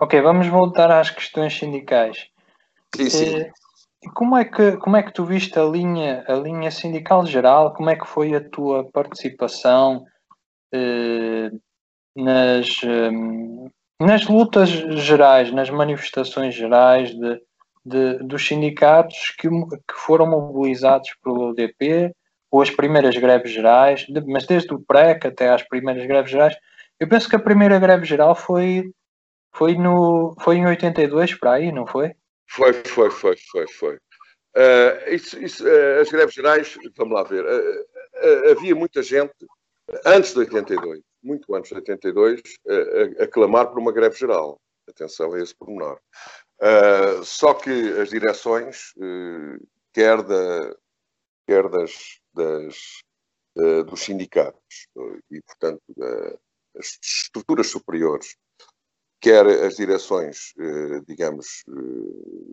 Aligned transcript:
Ok, 0.00 0.18
vamos 0.22 0.46
voltar 0.46 0.90
às 0.90 1.10
questões 1.10 1.58
sindicais. 1.58 2.28
Sim, 2.96 3.10
sim. 3.10 3.36
Eh, 3.36 3.52
como 4.14 4.34
é 4.34 4.46
que 4.46 4.78
como 4.78 4.96
é 4.96 5.02
que 5.02 5.12
tu 5.12 5.26
viste 5.26 5.58
a 5.58 5.64
linha 5.64 6.24
a 6.26 6.32
linha 6.32 6.70
sindical 6.70 7.26
geral? 7.26 7.74
Como 7.74 7.90
é 7.90 7.96
que 7.96 8.06
foi 8.06 8.34
a 8.34 8.40
tua 8.40 8.90
participação 8.90 10.06
eh, 10.72 11.50
nas 12.16 12.80
eh, 12.82 13.10
nas 14.00 14.26
lutas 14.26 14.70
gerais, 14.70 15.52
nas 15.52 15.68
manifestações 15.68 16.54
gerais 16.54 17.10
de, 17.10 17.42
de 17.84 18.18
dos 18.24 18.46
sindicatos 18.46 19.34
que, 19.38 19.50
que 19.50 19.94
foram 19.94 20.26
mobilizados 20.26 21.10
pelo 21.22 21.50
UDP 21.50 22.10
ou 22.50 22.62
as 22.62 22.70
primeiras 22.70 23.14
greves 23.18 23.52
gerais, 23.52 24.06
de, 24.08 24.22
mas 24.22 24.46
desde 24.46 24.72
o 24.72 24.80
PREC 24.80 25.26
até 25.26 25.50
às 25.50 25.62
primeiras 25.62 26.06
greves 26.06 26.30
gerais, 26.30 26.56
eu 26.98 27.06
penso 27.06 27.28
que 27.28 27.36
a 27.36 27.38
primeira 27.38 27.78
greve 27.78 28.06
geral 28.06 28.34
foi 28.34 28.90
foi 29.52 29.74
no 29.74 30.34
foi 30.42 30.56
em 30.56 30.66
82 30.66 31.34
para 31.34 31.52
aí, 31.52 31.72
não 31.72 31.86
foi? 31.86 32.12
Foi, 32.48 32.72
foi, 32.72 33.10
foi, 33.10 33.36
foi, 33.36 33.68
foi. 33.68 33.96
Uh, 34.56 35.14
isso, 35.14 35.38
isso, 35.40 35.64
uh, 35.64 36.00
as 36.00 36.10
greves 36.10 36.34
gerais, 36.34 36.76
vamos 36.96 37.14
lá 37.14 37.22
ver, 37.22 37.44
uh, 37.44 38.50
havia 38.50 38.74
muita 38.74 39.00
gente, 39.02 39.32
antes 40.04 40.32
de 40.32 40.40
82, 40.40 41.00
muito 41.22 41.54
antes 41.54 41.70
de 41.70 41.76
82, 41.76 42.40
a, 43.20 43.24
a 43.24 43.28
clamar 43.28 43.68
por 43.68 43.78
uma 43.78 43.92
greve 43.92 44.16
geral. 44.16 44.60
Atenção 44.88 45.32
a 45.34 45.40
esse 45.40 45.54
pormenor. 45.54 46.00
só 47.22 47.54
que 47.54 47.70
as 48.00 48.10
direções, 48.10 48.92
quer, 49.92 50.20
da, 50.22 50.74
quer 51.46 51.68
das, 51.68 52.18
das 52.34 52.76
dos 53.86 54.00
sindicatos 54.00 54.88
e, 55.30 55.40
portanto, 55.42 55.82
das 56.74 56.98
estruturas 57.00 57.68
superiores 57.68 58.36
quer 59.20 59.46
as 59.46 59.76
direções, 59.76 60.52
eh, 60.58 61.00
digamos, 61.06 61.62
eh, 61.68 62.52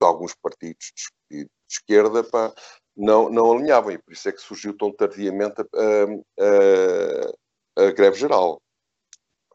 de 0.00 0.06
alguns 0.06 0.34
partidos 0.34 0.92
de 1.30 1.46
esquerda, 1.70 2.24
pá, 2.24 2.54
não, 2.96 3.28
não 3.30 3.52
alinhavam, 3.52 3.92
e 3.92 3.98
por 3.98 4.12
isso 4.12 4.28
é 4.28 4.32
que 4.32 4.40
surgiu 4.40 4.76
tão 4.76 4.92
tardiamente 4.92 5.60
a, 5.60 5.64
a, 7.80 7.84
a, 7.84 7.90
greve 7.92 8.18
geral. 8.18 8.60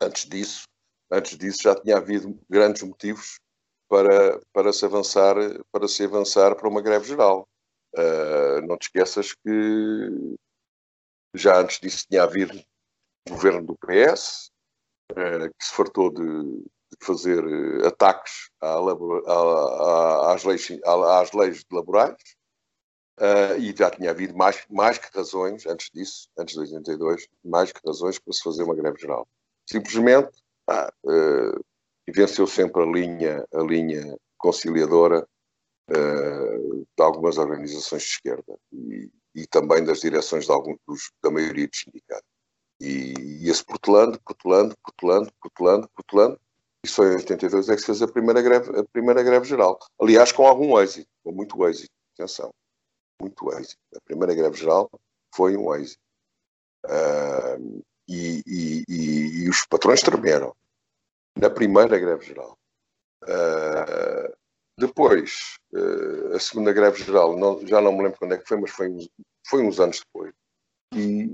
Antes 0.01 0.25
disso, 0.25 0.63
antes 1.11 1.37
disso 1.37 1.63
já 1.63 1.75
tinha 1.75 1.97
havido 1.97 2.39
grandes 2.49 2.83
motivos 2.83 3.39
para, 3.89 4.39
para, 4.53 4.71
se, 4.73 4.85
avançar, 4.85 5.35
para 5.71 5.87
se 5.87 6.03
avançar 6.03 6.55
para 6.55 6.69
uma 6.69 6.81
greve 6.81 7.07
geral. 7.07 7.47
Uh, 7.95 8.65
não 8.67 8.77
te 8.77 8.83
esqueças 8.83 9.33
que 9.33 10.35
já 11.35 11.59
antes 11.59 11.79
disso 11.79 12.05
tinha 12.09 12.23
havido 12.23 12.59
governo 13.29 13.65
do 13.65 13.77
PS, 13.77 14.49
que 15.15 15.65
se 15.65 15.73
fartou 15.73 16.11
de, 16.11 16.63
de 16.99 17.05
fazer 17.05 17.43
eh, 17.43 17.87
ataques 17.87 18.49
à, 18.61 18.75
à, 18.77 20.33
às, 20.33 20.43
leis, 20.43 20.67
às 20.85 21.31
leis 21.33 21.63
laborais 21.71 22.17
uh, 23.19 23.57
e 23.59 23.75
já 23.75 23.89
tinha 23.89 24.11
havido 24.11 24.35
mais, 24.35 24.63
mais 24.69 24.97
que 24.97 25.15
razões, 25.15 25.65
antes 25.65 25.89
disso, 25.93 26.29
antes 26.37 26.55
de 26.55 26.61
82, 26.61 27.27
mais 27.43 27.71
que 27.71 27.79
razões 27.85 28.19
para 28.19 28.33
se 28.33 28.43
fazer 28.43 28.63
uma 28.63 28.75
greve 28.75 28.99
geral. 28.99 29.27
Simplesmente 29.69 30.31
ah, 30.67 30.91
uh, 31.05 31.65
venceu 32.09 32.47
sempre 32.47 32.81
a 32.83 32.85
linha, 32.85 33.45
a 33.53 33.61
linha 33.61 34.17
conciliadora 34.37 35.27
uh, 35.89 36.85
de 36.97 37.03
algumas 37.03 37.37
organizações 37.37 38.03
de 38.03 38.09
esquerda 38.09 38.57
e, 38.71 39.09
e 39.35 39.47
também 39.47 39.83
das 39.83 40.01
direções 40.01 40.45
de 40.45 40.51
alguns, 40.51 40.77
dos, 40.87 41.11
da 41.23 41.31
maioria 41.31 41.67
dos 41.67 41.79
sindicatos. 41.79 42.32
E 42.83 43.13
ia-se 43.45 43.63
protelando, 43.63 44.19
protelando, 44.21 44.75
protelando, 44.83 45.31
protelando, 45.39 45.89
protelando. 45.95 46.39
E 46.85 46.89
só 46.89 47.05
em 47.05 47.15
82 47.15 47.69
é 47.69 47.75
que 47.75 47.79
se 47.79 47.85
fez 47.85 48.01
a 48.01 48.07
primeira 48.09 48.41
greve, 48.41 48.77
a 48.77 48.83
primeira 48.83 49.23
greve 49.23 49.45
geral. 49.45 49.79
Aliás, 49.97 50.33
com 50.33 50.45
algum 50.45 50.77
êxito, 50.77 51.09
com 51.23 51.31
muito 51.31 51.65
êxito. 51.65 51.93
Atenção, 52.13 52.53
muito 53.21 53.53
êxito. 53.53 53.79
A 53.95 54.01
primeira 54.01 54.35
greve 54.35 54.57
geral 54.57 54.91
foi 55.33 55.55
um 55.55 55.73
êxito. 55.73 56.01
Uh, 56.85 57.81
e, 58.05 58.43
e, 58.45 58.83
e, 58.89 59.43
e, 59.43 59.49
os 59.49 59.65
patrões 59.65 60.01
tremeram 60.01 60.53
na 61.39 61.49
primeira 61.49 61.97
greve 61.97 62.25
geral. 62.25 62.57
Uh, 63.23 64.35
depois, 64.77 65.57
uh, 65.73 66.35
a 66.35 66.39
segunda 66.39 66.73
greve 66.73 67.01
geral, 67.01 67.37
não, 67.37 67.65
já 67.65 67.79
não 67.79 67.93
me 67.93 68.03
lembro 68.03 68.19
quando 68.19 68.33
é 68.33 68.37
que 68.37 68.45
foi, 68.45 68.59
mas 68.59 68.71
foi 68.71 68.89
uns, 68.89 69.09
foi 69.47 69.63
uns 69.63 69.79
anos 69.79 70.01
depois. 70.01 70.33
E, 70.93 71.29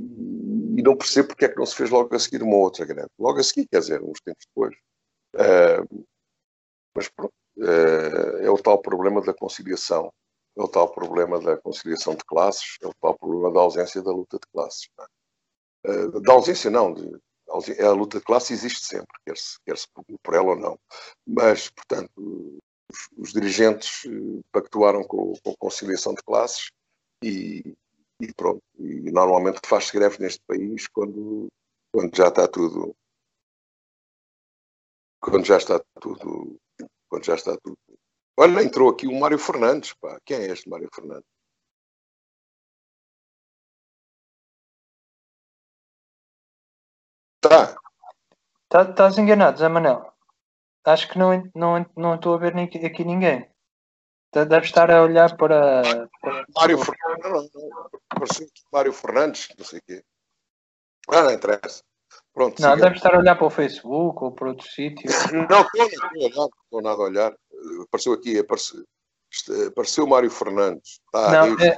e 0.80 0.82
não 0.82 0.96
percebo 0.96 1.28
porque 1.28 1.44
é 1.44 1.50
que 1.50 1.58
não 1.58 1.66
se 1.66 1.76
fez 1.76 1.90
logo 1.90 2.16
a 2.16 2.20
seguir 2.20 2.42
uma 2.42 2.56
outra 2.56 2.86
greve. 2.86 3.10
Logo 3.20 3.38
a 3.38 3.44
seguir, 3.44 3.68
quer 3.68 3.80
dizer, 3.80 4.02
uns 4.02 4.22
tempos 4.22 4.46
depois. 4.46 4.74
Uh, 5.36 6.06
mas 6.96 7.10
pronto, 7.10 7.34
uh, 7.58 8.38
é 8.38 8.50
o 8.50 8.58
tal 8.58 8.82
problema 8.82 9.22
da 9.22 9.34
conciliação, 9.34 10.10
é 10.58 10.62
o 10.62 10.70
tal 10.70 10.90
problema 10.90 11.38
da 11.38 11.58
conciliação 11.58 12.16
de 12.16 12.24
classes, 12.24 12.78
é 12.82 12.88
o 12.88 12.94
tal 13.02 13.18
problema 13.18 13.52
da 13.52 13.60
ausência 13.60 14.02
da 14.02 14.10
luta 14.10 14.38
de 14.38 14.48
classes. 14.54 14.88
Uh, 15.86 16.22
da 16.22 16.32
ausência 16.32 16.72
não, 16.72 16.94
de, 16.94 17.12
a 17.82 17.92
luta 17.92 18.20
de 18.20 18.24
classe 18.24 18.54
existe 18.54 18.86
sempre, 18.86 19.20
quer-se 19.26 19.58
quer 19.66 19.78
-se 19.78 19.86
por 20.24 20.34
ela 20.34 20.52
ou 20.52 20.56
não. 20.56 20.80
Mas, 21.28 21.70
portanto, 21.70 22.10
os, 22.90 23.10
os 23.18 23.34
dirigentes 23.34 24.04
pactuaram 24.50 25.04
com, 25.04 25.34
com 25.44 25.52
a 25.52 25.58
conciliação 25.60 26.14
de 26.14 26.24
classes 26.24 26.72
e, 27.22 27.76
e 28.20 28.34
pronto. 28.34 28.62
E 28.78 29.12
normalmente 29.12 29.60
faz-se 29.66 29.94
greve 29.94 30.20
neste 30.20 30.42
país 30.46 30.88
quando, 30.88 31.48
quando 31.92 32.16
já 32.16 32.28
está 32.28 32.48
tudo. 32.48 32.96
Quando 35.22 35.46
já 35.46 35.58
está 35.58 35.80
tudo. 36.02 36.60
Quando 37.10 37.26
já 37.26 37.36
está 37.36 37.58
tudo. 37.58 37.78
Olha, 38.38 38.64
entrou 38.64 38.90
aqui 38.90 39.08
o 39.08 39.20
Mário 39.20 39.38
Fernandes, 39.40 39.94
pá. 39.94 40.20
Quem 40.26 40.38
é 40.38 40.52
este 40.52 40.70
Mário 40.70 40.90
Fernandes? 40.94 41.28
Tá. 47.42 47.76
tá. 48.70 48.82
Estás 48.84 49.18
enganado, 49.18 49.58
Zé 49.60 49.68
Manel. 49.68 50.12
Acho 50.86 51.10
que 51.10 51.18
não, 51.18 51.44
não, 51.56 51.86
não 51.96 52.16
estou 52.16 52.34
a 52.34 52.38
ver 52.38 52.58
aqui 52.58 53.04
ninguém. 53.04 53.50
Deve 54.32 54.66
estar 54.66 54.92
a 54.92 55.02
olhar 55.02 55.36
para. 55.36 56.08
para... 56.22 56.46
Mário 56.56 56.78
Fernandes, 56.78 57.52
não, 57.54 58.48
Mário 58.72 58.94
Fernandes, 58.94 59.48
não 59.58 59.66
sei 59.66 59.80
o 59.80 59.82
quê. 59.82 60.04
Ah, 61.10 61.24
não 61.24 61.32
interessa. 61.32 61.82
Pronto, 62.32 62.62
não, 62.62 62.74
siga. 62.74 62.84
deve 62.84 62.96
estar 62.96 63.16
a 63.16 63.18
olhar 63.18 63.36
para 63.36 63.48
o 63.48 63.50
Facebook 63.50 64.24
ou 64.24 64.32
para 64.32 64.50
outro 64.50 64.68
sítio. 64.68 65.10
Não, 65.34 65.62
estou, 65.62 66.50
estou 66.64 66.82
nada 66.82 67.02
a 67.02 67.06
olhar. 67.06 67.34
Apareceu 67.84 68.14
aqui, 68.14 68.38
apareceu, 68.38 68.84
apareceu 69.68 70.08
Mário 70.08 70.30
Fernandes. 70.30 71.02
Ah, 71.14 71.32
não, 71.32 71.60
é, 71.60 71.78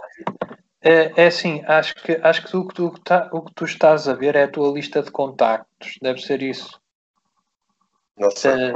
é, 0.82 1.24
é 1.24 1.28
assim, 1.28 1.64
acho 1.66 1.96
que, 1.96 2.14
acho 2.22 2.46
que 2.46 2.58
o 2.58 2.68
que, 2.68 2.76
tu, 2.76 2.92
tá, 3.04 3.30
o 3.32 3.42
que 3.44 3.54
tu 3.54 3.66
estás 3.66 4.08
a 4.10 4.14
ver 4.14 4.36
é 4.36 4.44
a 4.44 4.52
tua 4.52 4.72
lista 4.74 5.02
de 5.02 5.10
contactos. 5.10 5.98
Deve 6.02 6.20
ser 6.20 6.42
isso. 6.42 6.80
Não 8.18 8.30
sei. 8.30 8.52
É, 8.52 8.74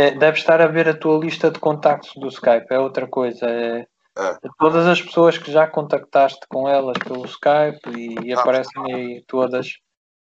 é, 0.00 0.10
deve 0.12 0.38
estar 0.38 0.60
a 0.60 0.66
ver 0.66 0.88
a 0.88 0.96
tua 0.96 1.18
lista 1.18 1.50
de 1.50 1.58
contactos 1.58 2.14
do 2.14 2.28
Skype, 2.28 2.66
é 2.70 2.78
outra 2.78 3.06
coisa. 3.06 3.46
É, 3.46 3.86
ah. 4.16 4.38
Todas 4.58 4.86
as 4.86 5.00
pessoas 5.00 5.36
que 5.36 5.52
já 5.52 5.66
contactaste 5.66 6.40
com 6.48 6.68
elas 6.68 6.96
pelo 6.98 7.26
Skype 7.26 7.90
e, 7.96 8.28
e 8.28 8.32
ah. 8.32 8.40
aparecem 8.40 8.94
aí 8.94 9.24
todas 9.26 9.68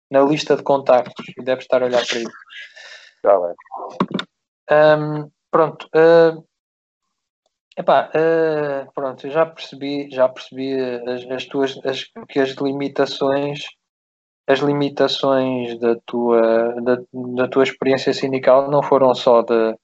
na 0.10 0.22
lista 0.22 0.58
de 0.58 0.64
contactos 0.64 1.26
e 1.38 1.44
deve 1.44 1.62
estar 1.62 1.82
a 1.82 1.86
olhar 1.86 2.06
para 2.06 2.20
isso. 2.20 2.32
Bem. 3.24 4.98
Um, 5.00 5.32
pronto. 5.50 5.88
Uh, 5.96 6.44
epá, 7.78 8.10
uh, 8.10 8.92
pronto, 8.94 9.26
eu 9.26 9.32
já 9.32 9.46
percebi, 9.46 10.10
já 10.12 10.28
percebi 10.28 10.76
as, 11.08 11.32
as 11.32 11.46
tuas 11.46 11.80
as, 11.86 12.04
que 12.28 12.40
as 12.40 12.52
limitações 12.52 13.62
as 14.52 14.60
limitações 14.60 15.80
da 15.80 15.96
tua, 16.06 16.76
da, 16.82 16.98
da 17.36 17.48
tua 17.48 17.64
experiência 17.64 18.14
sindical 18.14 18.70
não 18.70 18.84
foram 18.84 19.14
só 19.16 19.42
de, 19.42 19.76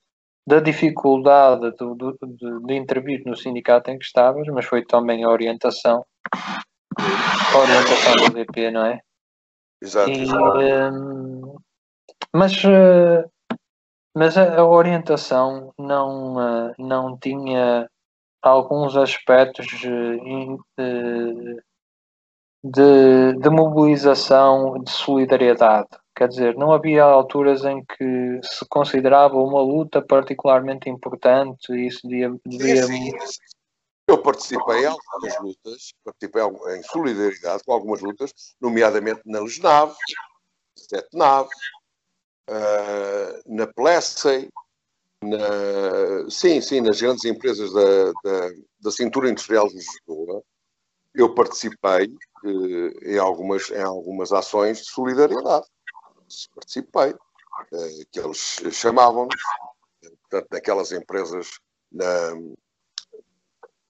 da 0.45 0.59
dificuldade 0.59 1.71
do, 1.71 1.95
do, 1.95 2.17
de, 2.21 2.59
de, 2.65 2.73
intervir 2.75 3.21
no 3.25 3.35
sindicato 3.35 3.91
em 3.91 3.97
que 3.97 4.05
estavas, 4.05 4.47
mas 4.47 4.65
foi 4.65 4.85
também 4.85 5.23
a 5.23 5.29
orientação, 5.29 6.05
a 6.97 7.57
orientação 7.57 8.15
do 8.15 8.33
DP, 8.33 8.71
não 8.71 8.85
é? 8.85 8.99
Exato. 9.81 10.09
E, 10.09 10.25
um, 10.91 11.55
mas, 12.33 12.63
uh, 12.63 13.29
mas 14.15 14.37
a, 14.37 14.59
a, 14.59 14.65
orientação 14.65 15.73
não, 15.77 16.35
uh, 16.35 16.73
não 16.79 17.17
tinha 17.17 17.87
alguns 18.41 18.97
aspectos 18.97 19.67
uh, 19.83 21.61
de, 22.71 23.33
de 23.39 23.49
mobilização, 23.49 24.81
de 24.83 24.91
solidariedade. 24.91 25.89
Quer 26.15 26.29
dizer, 26.29 26.55
não 26.55 26.71
havia 26.71 27.03
alturas 27.03 27.63
em 27.63 27.83
que 27.85 28.39
se 28.43 28.65
considerava 28.67 29.37
uma 29.37 29.61
luta 29.61 30.01
particularmente 30.01 30.89
importante 30.89 31.71
e 31.71 31.87
isso 31.87 32.07
devia. 32.07 32.33
devia... 32.45 32.83
Sim, 32.83 33.11
sim. 33.19 33.57
Eu 34.07 34.21
participei 34.21 34.83
em 34.83 34.85
algumas 34.85 35.39
lutas, 35.41 35.93
participei 36.03 36.41
em 36.77 36.83
solidariedade 36.83 37.63
com 37.65 37.73
algumas 37.73 38.01
lutas, 38.01 38.31
nomeadamente 38.59 39.21
na 39.25 39.41
Lesnave, 39.41 39.93
Sete 40.75 41.09
Nave, 41.13 41.49
uh, 42.49 43.41
na, 43.45 43.67
comecei 43.67 44.49
na, 45.21 46.29
sim, 46.29 46.61
sim, 46.61 46.79
nas 46.79 47.01
grandes 47.01 47.25
empresas 47.25 47.71
da, 47.73 48.11
da, 48.23 48.49
da 48.79 48.91
cintura 48.91 49.29
industrial 49.29 49.67
de 49.67 49.75
Lisboa, 49.75 50.41
eu 51.17 51.33
participei 51.33 52.13
eh, 52.45 53.13
em, 53.13 53.17
algumas, 53.17 53.69
em 53.71 53.81
algumas 53.81 54.31
ações 54.31 54.77
de 54.79 54.85
solidariedade. 54.85 55.65
Participei, 56.53 57.15
eh, 57.73 58.05
que 58.11 58.19
eles 58.19 58.61
chamavam-nos, 58.71 59.41
portanto, 60.21 60.47
naquelas 60.51 60.91
empresas, 60.91 61.59
na, 61.91 62.05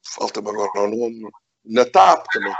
falta-me 0.03 0.49
agora 0.49 0.83
o 0.83 0.87
nome, 0.87 1.29
na 1.65 1.83
TAP 1.85 2.25
também, 2.31 2.55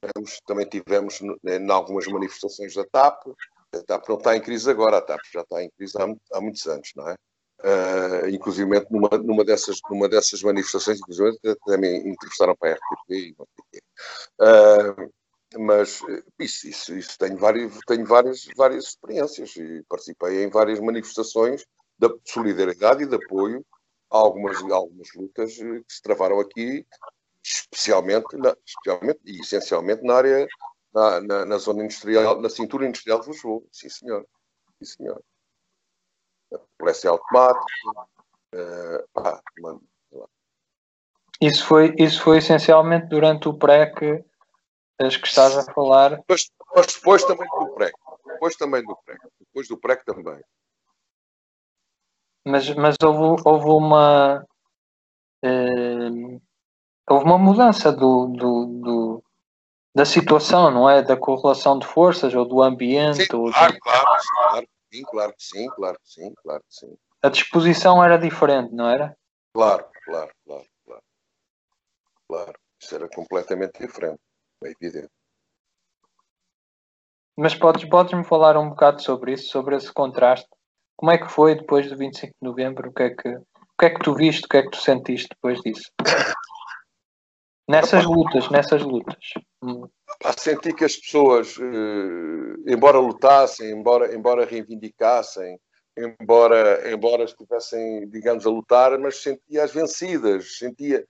tivemos, 0.00 0.40
também 0.46 0.68
tivemos 0.68 1.20
em 1.20 1.70
algumas 1.70 2.06
manifestações 2.08 2.74
da 2.74 2.84
TAP. 2.84 3.28
A 3.72 3.82
TAP 3.82 4.08
não 4.08 4.16
está 4.16 4.36
em 4.36 4.40
crise 4.40 4.68
agora, 4.68 4.98
a 4.98 5.02
TAP 5.02 5.20
já 5.32 5.42
está 5.42 5.62
em 5.62 5.70
crise 5.70 5.94
há, 5.96 6.36
há 6.36 6.40
muitos 6.40 6.66
anos, 6.66 6.90
não 6.96 7.08
é? 7.08 7.14
Uh, 7.60 8.28
inclusive 8.28 8.70
numa, 8.88 9.08
numa, 9.18 9.44
dessas, 9.44 9.80
numa 9.90 10.08
dessas 10.08 10.42
manifestações, 10.42 11.00
inclusive 11.00 11.36
também 11.66 12.08
entrevistaram 12.08 12.54
para 12.54 12.70
a 12.70 12.74
RTP. 12.74 13.34
Uh, 14.40 15.10
mas 15.56 16.00
isso, 16.38 16.68
isso, 16.68 16.94
isso 16.94 17.18
tenho, 17.18 17.36
várias, 17.36 17.78
tenho 17.86 18.06
várias, 18.06 18.46
várias 18.56 18.84
experiências 18.84 19.56
e 19.56 19.82
participei 19.88 20.44
em 20.44 20.50
várias 20.50 20.78
manifestações 20.78 21.64
de 21.98 22.08
solidariedade 22.24 23.02
e 23.02 23.06
de 23.06 23.16
apoio 23.16 23.64
a 24.10 24.18
algumas, 24.18 24.62
algumas 24.70 25.08
lutas 25.14 25.56
que 25.56 25.84
se 25.88 26.02
travaram 26.02 26.38
aqui, 26.40 26.86
especialmente, 27.44 28.36
na, 28.36 28.56
especialmente 28.64 29.20
e 29.24 29.40
essencialmente 29.40 30.02
na 30.02 30.14
área, 30.14 30.46
na, 30.92 31.20
na, 31.20 31.44
na, 31.44 31.58
zona 31.58 31.84
industrial, 31.84 32.40
na 32.40 32.48
cintura 32.48 32.86
industrial 32.86 33.20
de 33.20 33.30
Lisboa. 33.30 33.62
Sim, 33.72 33.88
senhor. 33.88 34.26
Sim, 34.78 34.96
senhor. 34.96 35.22
Polícia 36.78 37.10
automática. 37.10 37.64
Uh, 38.54 39.08
pá, 39.12 39.42
mano, 39.60 39.82
isso 41.40 41.64
foi, 41.64 41.94
isso 41.98 42.22
foi 42.22 42.38
essencialmente 42.38 43.06
durante 43.06 43.48
o 43.48 43.54
pré-que 43.54 44.24
as 44.98 45.16
que 45.16 45.28
estás 45.28 45.56
a 45.56 45.72
falar. 45.72 46.20
Mas, 46.28 46.50
mas 46.74 46.86
depois 46.86 47.24
também 47.24 47.46
do 47.48 47.74
pré 47.74 47.92
Depois 48.26 48.56
também 48.56 48.82
do 48.82 48.96
pré 49.04 49.16
Depois 49.38 49.68
do 49.68 49.78
pré 49.78 49.96
também. 49.96 50.40
Mas, 52.44 52.68
mas 52.74 52.96
houve, 53.02 53.42
houve 53.44 53.68
uma. 53.68 54.44
Eh, 55.42 56.38
houve 57.08 57.24
uma 57.24 57.38
mudança 57.38 57.92
do, 57.92 58.26
do, 58.28 58.66
do, 58.82 59.24
da 59.94 60.04
situação, 60.04 60.70
não 60.70 60.88
é? 60.88 61.02
Da 61.02 61.16
correlação 61.16 61.78
de 61.78 61.86
forças 61.86 62.34
ou 62.34 62.46
do 62.46 62.62
ambiente. 62.62 63.26
Sim, 63.26 63.36
ou 63.36 63.52
claro, 63.52 63.78
claro, 63.80 64.06
claro, 64.32 64.68
sim, 64.92 65.02
claro 65.02 65.32
que 65.32 65.42
sim, 65.42 65.66
claro 65.70 65.98
que 65.98 66.10
sim, 66.10 66.34
claro 66.42 66.60
que 66.60 66.74
sim. 66.74 66.96
A 67.22 67.28
disposição 67.28 68.02
era 68.02 68.18
diferente, 68.18 68.72
não 68.72 68.88
era? 68.88 69.16
Claro, 69.52 69.88
claro, 70.04 70.30
claro, 70.44 70.66
claro. 70.84 71.02
Claro, 72.28 72.58
isso 72.80 72.94
era 72.94 73.08
completamente 73.08 73.80
diferente 73.80 74.20
é 74.64 74.70
evidente. 74.70 75.10
Mas 77.36 77.54
podes, 77.54 77.84
podes-me 77.88 78.24
falar 78.24 78.56
um 78.56 78.70
bocado 78.70 79.00
sobre 79.00 79.32
isso, 79.32 79.48
sobre 79.48 79.76
esse 79.76 79.92
contraste? 79.92 80.48
Como 80.96 81.12
é 81.12 81.18
que 81.18 81.28
foi 81.28 81.54
depois 81.54 81.88
do 81.88 81.96
25 81.96 82.32
de 82.40 82.48
novembro? 82.48 82.90
O 82.90 82.92
que 82.92 83.02
é 83.04 83.10
que, 83.10 83.28
o 83.28 83.44
que, 83.78 83.86
é 83.86 83.90
que 83.90 84.00
tu 84.00 84.14
viste? 84.14 84.44
O 84.44 84.48
que 84.48 84.56
é 84.56 84.62
que 84.62 84.70
tu 84.70 84.78
sentiste 84.78 85.28
depois 85.30 85.60
disso? 85.60 85.90
Nessas 87.68 88.04
lutas, 88.06 88.50
nessas 88.50 88.82
lutas. 88.82 89.22
Hum. 90.24 90.32
Senti 90.36 90.72
que 90.72 90.84
as 90.84 90.96
pessoas, 90.96 91.56
eh, 91.58 92.72
embora 92.72 92.98
lutassem, 92.98 93.70
embora, 93.70 94.14
embora 94.14 94.44
reivindicassem, 94.44 95.58
embora, 95.96 96.90
embora 96.90 97.24
estivessem, 97.24 98.08
digamos, 98.08 98.46
a 98.46 98.50
lutar, 98.50 98.98
mas 98.98 99.22
sentia 99.22 99.64
as 99.64 99.72
vencidas, 99.72 100.58
sentia, 100.58 101.04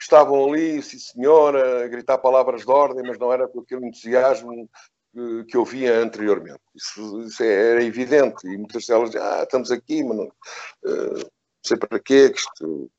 estavam 0.00 0.46
ali, 0.46 0.82
sim 0.82 0.98
senhora, 0.98 1.84
a 1.84 1.88
gritar 1.88 2.18
palavras 2.18 2.64
de 2.64 2.70
ordem, 2.70 3.02
mas 3.06 3.18
não 3.18 3.32
era 3.32 3.46
com 3.48 3.60
aquele 3.60 3.86
entusiasmo 3.86 4.68
que, 5.12 5.44
que 5.44 5.56
eu 5.56 5.64
via 5.64 5.98
anteriormente. 5.98 6.60
Isso, 6.74 7.22
isso, 7.22 7.42
era 7.42 7.82
evidente. 7.84 8.46
E 8.46 8.56
muitas 8.56 8.86
delas, 8.86 9.14
ah, 9.16 9.42
estamos 9.42 9.70
aqui, 9.70 10.02
mas 10.04 10.16
não, 10.16 10.26
uh, 10.26 11.14
não 11.14 11.30
sei 11.64 11.76
para 11.76 12.00
quê, 12.00 12.30
que 12.30 12.38
isto, 12.38 12.90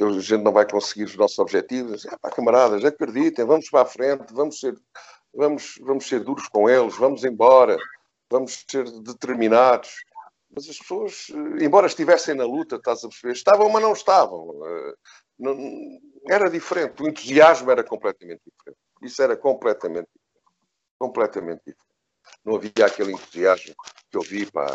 a 0.00 0.20
gente 0.20 0.42
não 0.42 0.52
vai 0.52 0.68
conseguir 0.68 1.04
os 1.04 1.16
nossos 1.16 1.38
objetivos. 1.38 2.06
Ah, 2.06 2.18
pá, 2.18 2.30
camaradas, 2.30 2.84
acreditem, 2.84 3.44
vamos 3.44 3.68
para 3.70 3.82
a 3.82 3.86
frente, 3.86 4.32
vamos 4.32 4.58
ser, 4.58 4.74
vamos, 5.32 5.74
vamos 5.80 6.06
ser 6.06 6.20
duros 6.20 6.48
com 6.48 6.68
eles, 6.68 6.96
vamos 6.96 7.24
embora, 7.24 7.76
vamos 8.30 8.64
ser 8.68 8.90
determinados. 9.02 9.94
Mas 10.50 10.68
as 10.68 10.78
pessoas, 10.78 11.26
embora 11.60 11.86
estivessem 11.86 12.34
na 12.34 12.44
luta, 12.44 12.76
estás 12.76 13.04
a 13.04 13.08
perceber, 13.08 13.32
estavam, 13.32 13.68
mas 13.68 13.82
não 13.82 13.92
estavam. 13.92 14.54
Não, 15.38 15.56
era 16.28 16.48
diferente, 16.48 17.02
o 17.02 17.08
entusiasmo 17.08 17.70
era 17.70 17.82
completamente 17.82 18.40
diferente. 18.46 18.78
Isso 19.02 19.20
era 19.22 19.36
completamente 19.36 20.08
diferente. 20.14 20.24
Completamente 20.98 21.58
diferente. 21.66 21.84
Não 22.44 22.56
havia 22.56 22.86
aquele 22.86 23.12
entusiasmo 23.12 23.74
que 24.10 24.16
eu 24.16 24.22
vi 24.22 24.50
pá, 24.50 24.66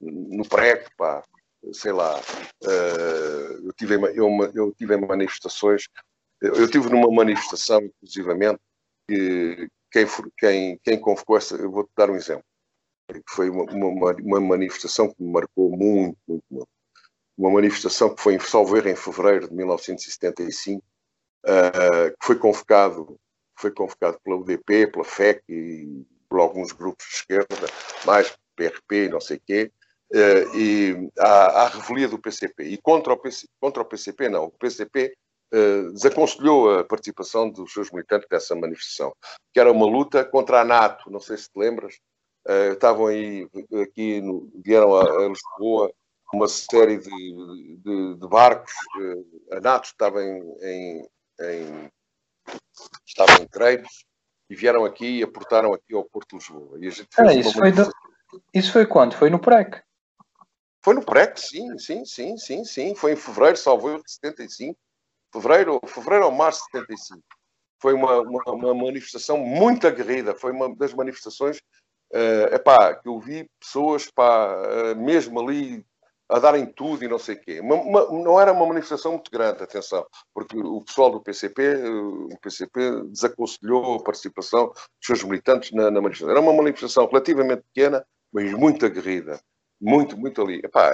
no 0.00 0.48
pré, 0.48 0.86
pá, 0.96 1.22
sei 1.72 1.92
lá. 1.92 2.18
Uh, 2.62 3.66
eu, 3.66 3.72
tive, 3.76 3.94
eu, 3.94 4.52
eu 4.54 4.74
tive 4.76 4.96
manifestações, 4.96 5.88
eu, 6.40 6.68
tive 6.70 6.88
numa 6.88 7.10
manifestação, 7.10 7.82
inclusivamente, 7.82 8.60
que 9.08 9.68
quem, 9.90 10.06
quem, 10.38 10.80
quem 10.82 11.00
convocou 11.00 11.36
essa, 11.36 11.56
eu 11.56 11.70
vou-te 11.70 11.90
dar 11.96 12.10
um 12.10 12.16
exemplo, 12.16 12.44
que 13.08 13.22
foi 13.28 13.50
uma, 13.50 13.64
uma, 13.64 14.14
uma 14.14 14.40
manifestação 14.40 15.08
que 15.12 15.22
me 15.22 15.32
marcou 15.32 15.70
muito, 15.70 16.16
muito, 16.26 16.44
muito 16.50 16.68
uma 17.40 17.50
manifestação 17.50 18.14
que 18.14 18.20
foi 18.20 18.34
em 18.34 18.38
Salveiro 18.38 18.88
em 18.88 18.94
fevereiro 18.94 19.48
de 19.48 19.54
1975, 19.54 20.78
uh, 20.78 20.84
eh, 21.46 22.10
que 22.10 22.26
foi 22.26 22.36
convocado, 22.36 23.18
foi 23.58 23.70
convocado 23.70 24.20
pela 24.22 24.36
UDP, 24.36 24.88
pela 24.88 25.04
FEC 25.04 25.42
e 25.48 26.06
por 26.28 26.38
alguns 26.38 26.70
grupos 26.72 27.06
de 27.06 27.14
esquerda, 27.14 27.66
mais 28.04 28.36
PRP 28.54 29.06
e 29.06 29.08
não 29.08 29.20
sei 29.20 29.40
quê, 29.44 29.72
uh, 30.12 30.56
e 30.56 31.10
à, 31.18 31.62
à, 31.62 31.68
revelia 31.68 32.08
do 32.08 32.18
PCP. 32.18 32.64
E 32.64 32.78
contra 32.78 33.12
o, 33.12 33.16
PC, 33.16 33.46
contra 33.60 33.82
o 33.82 33.86
PCP, 33.86 34.28
não, 34.28 34.44
o 34.44 34.50
PCP 34.50 35.14
uh, 35.52 35.56
eh, 35.56 35.92
desaconselhou 35.92 36.78
a 36.78 36.84
participação 36.84 37.50
dos 37.50 37.72
seus 37.72 37.90
militantes 37.90 38.28
dessa 38.28 38.54
manifestação, 38.54 39.12
que 39.52 39.60
era 39.60 39.72
uma 39.72 39.86
luta 39.86 40.24
contra 40.24 40.60
a 40.60 40.64
NATO, 40.64 41.10
não 41.10 41.20
sei 41.20 41.36
se 41.36 41.50
te 41.50 41.58
lembras, 41.58 41.94
Uh, 42.48 42.72
estavam 42.72 43.06
aí 43.06 43.46
aqui 43.82 44.18
no, 44.22 44.50
vieram 44.64 44.96
a, 44.96 45.02
a 45.02 45.28
Lisboa 45.28 45.92
uma 46.32 46.48
série 46.48 46.98
de, 46.98 47.76
de, 47.78 48.14
de 48.14 48.28
barcos. 48.28 48.72
Eh, 49.00 49.56
a 49.56 49.60
NATO 49.60 49.84
estava 49.86 50.22
em, 50.22 50.40
em, 50.62 51.08
em, 51.40 51.90
estava 53.06 53.32
em 53.42 53.84
e 54.48 54.54
vieram 54.54 54.84
aqui 54.84 55.18
e 55.18 55.22
aportaram 55.22 55.74
aqui 55.74 55.94
ao 55.94 56.04
Porto 56.04 56.30
de 56.30 56.36
Lisboa. 56.36 56.78
E 56.80 56.86
a 56.86 56.90
gente 56.90 57.08
ah, 57.18 57.34
isso, 57.34 57.52
foi 57.52 57.72
do... 57.72 57.90
isso 58.54 58.72
foi 58.72 58.86
quando? 58.86 59.14
Foi 59.14 59.28
no 59.28 59.38
PREC? 59.38 59.82
Foi 60.82 60.94
no 60.94 61.04
PREC, 61.04 61.38
sim, 61.38 61.78
sim, 61.78 62.04
sim, 62.04 62.36
sim, 62.36 62.64
sim. 62.64 62.94
Foi 62.94 63.12
em 63.12 63.16
fevereiro, 63.16 63.56
salvo 63.56 63.90
eu, 63.90 64.02
de 64.02 64.12
75. 64.12 64.78
Fevereiro, 65.32 65.80
fevereiro 65.86 66.26
ou 66.26 66.32
março 66.32 66.60
de 66.66 66.78
75. 66.78 67.22
Foi 67.80 67.94
uma, 67.94 68.20
uma, 68.20 68.42
uma 68.46 68.74
manifestação 68.74 69.38
muito 69.38 69.86
aguerrida. 69.86 70.34
Foi 70.34 70.52
uma 70.52 70.74
das 70.76 70.94
manifestações 70.94 71.58
uh, 72.12 72.54
epá, 72.54 72.94
que 72.94 73.08
eu 73.08 73.18
vi 73.18 73.48
pessoas 73.60 74.10
pá, 74.10 74.54
uh, 74.56 74.96
mesmo 74.96 75.40
ali 75.40 75.84
a 76.30 76.38
darem 76.38 76.64
tudo 76.64 77.04
e 77.04 77.08
não 77.08 77.18
sei 77.18 77.34
o 77.34 77.40
quê. 77.40 77.60
Uma, 77.60 77.74
uma, 77.74 78.06
não 78.22 78.40
era 78.40 78.52
uma 78.52 78.66
manifestação 78.66 79.12
muito 79.12 79.30
grande, 79.30 79.62
atenção, 79.62 80.06
porque 80.32 80.56
o 80.56 80.80
pessoal 80.82 81.10
do 81.10 81.20
PCP, 81.20 81.62
eh, 81.62 81.88
o 81.88 82.38
PCP 82.40 83.02
desaconselhou 83.08 83.96
a 83.96 84.02
participação 84.02 84.68
dos 84.68 84.86
seus 85.02 85.24
militantes 85.24 85.72
na, 85.72 85.90
na 85.90 86.00
manifestação. 86.00 86.30
Era 86.30 86.40
uma 86.40 86.52
manifestação 86.52 87.06
relativamente 87.06 87.62
pequena, 87.74 88.06
mas 88.32 88.52
muito 88.52 88.86
aguerrida. 88.86 89.40
Muito, 89.80 90.16
muito 90.16 90.42
ali. 90.42 90.60
Epá, 90.62 90.92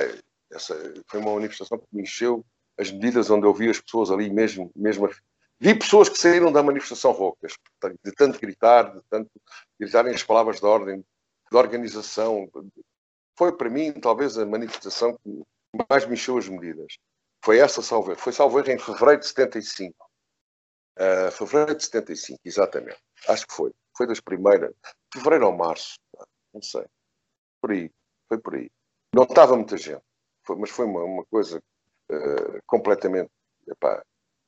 essa 0.53 0.75
foi 1.09 1.21
uma 1.21 1.35
manifestação 1.35 1.79
que 1.79 1.87
me 1.93 2.03
encheu 2.03 2.45
as 2.79 2.91
medidas 2.91 3.31
onde 3.31 3.47
eu 3.47 3.55
vi 3.55 3.69
as 3.69 3.81
pessoas 3.81 4.11
ali 4.11 4.31
mesmo, 4.31 4.71
mesmo 4.77 5.09
Vi 5.59 5.75
pessoas 5.75 6.11
que 6.11 6.19
saíram 6.19 6.53
da 6.53 6.63
manifestação 6.63 7.13
roucas, 7.13 7.55
de 8.05 8.13
tanto 8.13 8.39
gritar, 8.39 8.95
de 8.95 9.01
tanto 9.09 9.31
gritarem 9.81 10.15
as 10.15 10.23
palavras 10.23 10.61
de 10.61 10.67
ordem, 10.67 11.03
de 11.51 11.57
organização, 11.57 12.47
foi 13.39 13.57
para 13.57 13.71
mim 13.71 13.93
talvez 13.93 14.37
a 14.37 14.45
manifestação 14.45 15.17
que 15.17 15.43
mais 15.89 16.07
me 16.07 16.13
encheu 16.13 16.37
as 16.37 16.49
medidas. 16.49 16.99
Foi 17.43 17.59
essa 17.59 17.81
salve, 17.81 18.17
foi 18.17 18.33
salve 18.33 18.71
em 18.71 18.79
fevereiro 18.79 19.21
de 19.21 19.29
75. 19.29 19.95
Uh, 20.99 21.31
fevereiro 21.31 21.75
de 21.75 21.85
75, 21.85 22.41
exatamente. 22.45 22.99
Acho 23.29 23.47
que 23.47 23.55
foi. 23.55 23.73
Foi 23.97 24.07
das 24.07 24.21
primeiras. 24.21 24.75
Fevereiro 25.13 25.47
ou 25.47 25.57
março, 25.57 25.99
não 26.53 26.61
sei. 26.61 26.85
Por 27.63 27.71
aí. 27.71 27.91
Foi 28.29 28.39
por 28.39 28.57
aí. 28.57 28.71
Não 29.17 29.23
estava 29.23 29.57
muita 29.57 29.79
gente, 29.79 30.03
foi, 30.45 30.57
mas 30.57 30.69
foi 30.69 30.85
uma, 30.85 31.03
uma 31.03 31.25
coisa 31.25 31.59
uh, 32.13 32.61
completamente. 32.67 33.31
Epá, 33.67 33.95
as 33.95 34.03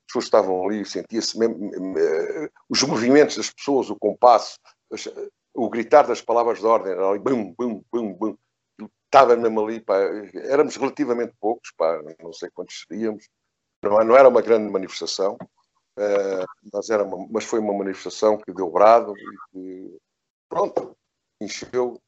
pessoas 0.06 0.24
estavam 0.26 0.62
ali, 0.62 0.84
sentia-se 0.84 1.38
mesmo. 1.38 1.70
Uh, 1.70 2.50
os 2.68 2.82
movimentos 2.82 3.36
das 3.36 3.50
pessoas, 3.50 3.88
o 3.88 3.96
compasso, 3.96 4.58
o 5.54 5.70
gritar 5.70 6.06
das 6.06 6.20
palavras 6.20 6.58
de 6.58 6.66
ordem, 6.66 6.92
ali, 6.92 7.18
bum, 7.18 7.54
bum, 7.58 7.82
bum, 7.90 8.12
bum 8.12 8.36
estava 9.06 9.34
mesmo 9.36 9.64
ali, 9.64 9.80
pá, 9.80 9.96
éramos 10.34 10.76
relativamente 10.76 11.32
poucos, 11.40 11.72
pá, 11.74 11.98
não 12.22 12.30
sei 12.30 12.50
quantos 12.50 12.84
seríamos, 12.86 13.26
não, 13.82 13.98
não 14.04 14.14
era 14.14 14.28
uma 14.28 14.42
grande 14.42 14.70
manifestação, 14.70 15.38
uh, 15.98 16.46
mas, 16.70 16.90
era 16.90 17.02
uma, 17.04 17.26
mas 17.30 17.44
foi 17.44 17.58
uma 17.58 17.72
manifestação 17.72 18.36
que 18.36 18.52
deu 18.52 18.70
brado 18.70 19.14
e 19.16 19.38
que, 19.50 19.98
pronto, 20.46 20.94
encheu, 21.40 21.98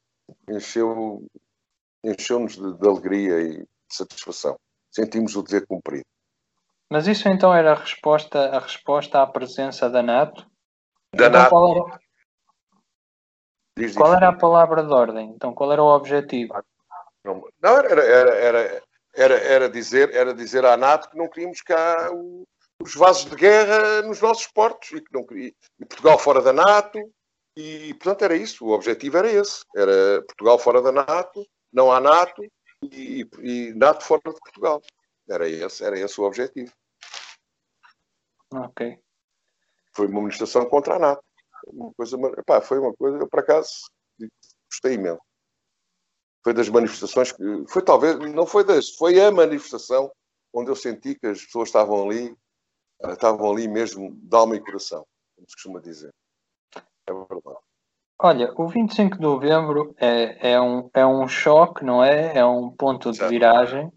encheu, 0.47 1.25
encheu-nos 2.03 2.55
de, 2.55 2.73
de 2.73 2.87
alegria 2.87 3.41
e 3.41 3.57
de 3.59 3.67
satisfação. 3.89 4.57
Sentimos 4.91 5.35
o 5.35 5.41
dever 5.41 5.65
cumprido. 5.65 6.05
Mas 6.89 7.07
isso 7.07 7.29
então 7.29 7.53
era 7.53 7.71
a 7.71 7.75
resposta, 7.75 8.49
a 8.49 8.59
resposta 8.59 9.21
à 9.21 9.27
presença 9.27 9.89
da 9.89 10.03
NATO? 10.03 10.45
Da 11.15 11.27
então, 11.27 11.39
NATO. 11.39 11.49
Qual, 11.49 11.71
era, 11.71 11.99
diz, 13.77 13.95
qual 13.95 14.13
era 14.13 14.29
a 14.29 14.37
palavra 14.37 14.83
de 14.83 14.93
ordem? 14.93 15.29
Então, 15.29 15.53
qual 15.53 15.71
era 15.71 15.81
o 15.81 15.95
objetivo? 15.95 16.53
Não, 17.23 17.47
não 17.61 17.77
era, 17.77 18.03
era, 18.03 18.35
era, 18.35 18.83
era, 19.15 19.35
era, 19.35 19.69
dizer, 19.69 20.13
era 20.13 20.33
dizer 20.33 20.65
à 20.65 20.75
NATO 20.75 21.09
que 21.09 21.17
não 21.17 21.29
queríamos 21.29 21.61
cá 21.61 22.09
o, 22.11 22.45
os 22.81 22.95
vasos 22.95 23.25
de 23.25 23.35
guerra 23.35 24.01
nos 24.01 24.19
nossos 24.19 24.47
portos 24.47 24.91
e 24.91 25.01
que 25.01 25.13
não 25.13 25.25
e 25.37 25.55
Portugal 25.85 26.19
fora 26.19 26.41
da 26.41 26.51
NATO 26.51 26.99
e, 27.55 27.93
portanto, 27.95 28.23
era 28.23 28.35
isso. 28.35 28.65
O 28.65 28.71
objetivo 28.71 29.17
era 29.17 29.31
esse. 29.31 29.63
Era 29.75 30.21
Portugal 30.23 30.57
fora 30.57 30.81
da 30.81 30.91
NATO, 30.91 31.45
não 31.71 31.91
há 31.91 31.99
NATO 31.99 32.43
e, 32.83 33.27
e 33.39 33.73
NATO 33.73 34.03
fora 34.03 34.21
de 34.25 34.39
Portugal. 34.39 34.81
Era 35.29 35.47
esse, 35.47 35.83
era 35.83 35.99
esse 35.99 36.19
o 36.19 36.23
objetivo. 36.23 36.71
Ok. 38.53 38.99
Foi 39.95 40.07
uma 40.07 40.21
manifestação 40.21 40.67
contra 40.67 40.95
a 40.95 40.99
NATO. 40.99 41.23
Uma 41.67 41.93
coisa, 41.93 42.17
epá, 42.37 42.59
foi 42.61 42.79
uma 42.79 42.93
coisa, 42.93 43.17
eu 43.17 43.27
por 43.27 43.39
acaso 43.39 43.71
gostei 44.69 44.95
imenso. 44.95 45.21
Foi 46.43 46.53
das 46.53 46.69
manifestações 46.69 47.31
que. 47.31 47.43
Foi 47.67 47.83
talvez, 47.83 48.17
não 48.33 48.47
foi 48.47 48.63
das, 48.63 48.89
foi 48.89 49.19
a 49.21 49.31
manifestação 49.31 50.11
onde 50.53 50.71
eu 50.71 50.75
senti 50.75 51.15
que 51.15 51.27
as 51.27 51.45
pessoas 51.45 51.69
estavam 51.69 52.09
ali, 52.09 52.35
estavam 53.09 53.51
ali 53.51 53.67
mesmo 53.67 54.11
de 54.11 54.35
alma 54.35 54.55
e 54.55 54.59
coração, 54.59 55.05
como 55.35 55.47
se 55.47 55.55
costuma 55.55 55.79
dizer. 55.79 56.13
É 57.07 57.13
verdade. 57.13 57.60
Olha, 58.23 58.53
o 58.55 58.67
25 58.67 59.17
de 59.17 59.21
novembro 59.21 59.95
é, 59.99 60.51
é, 60.51 60.61
um, 60.61 60.89
é 60.93 61.05
um 61.05 61.27
choque, 61.27 61.83
não 61.83 62.03
é? 62.03 62.37
É 62.37 62.45
um 62.45 62.69
ponto 62.69 63.11
de 63.11 63.27
viragem 63.27 63.91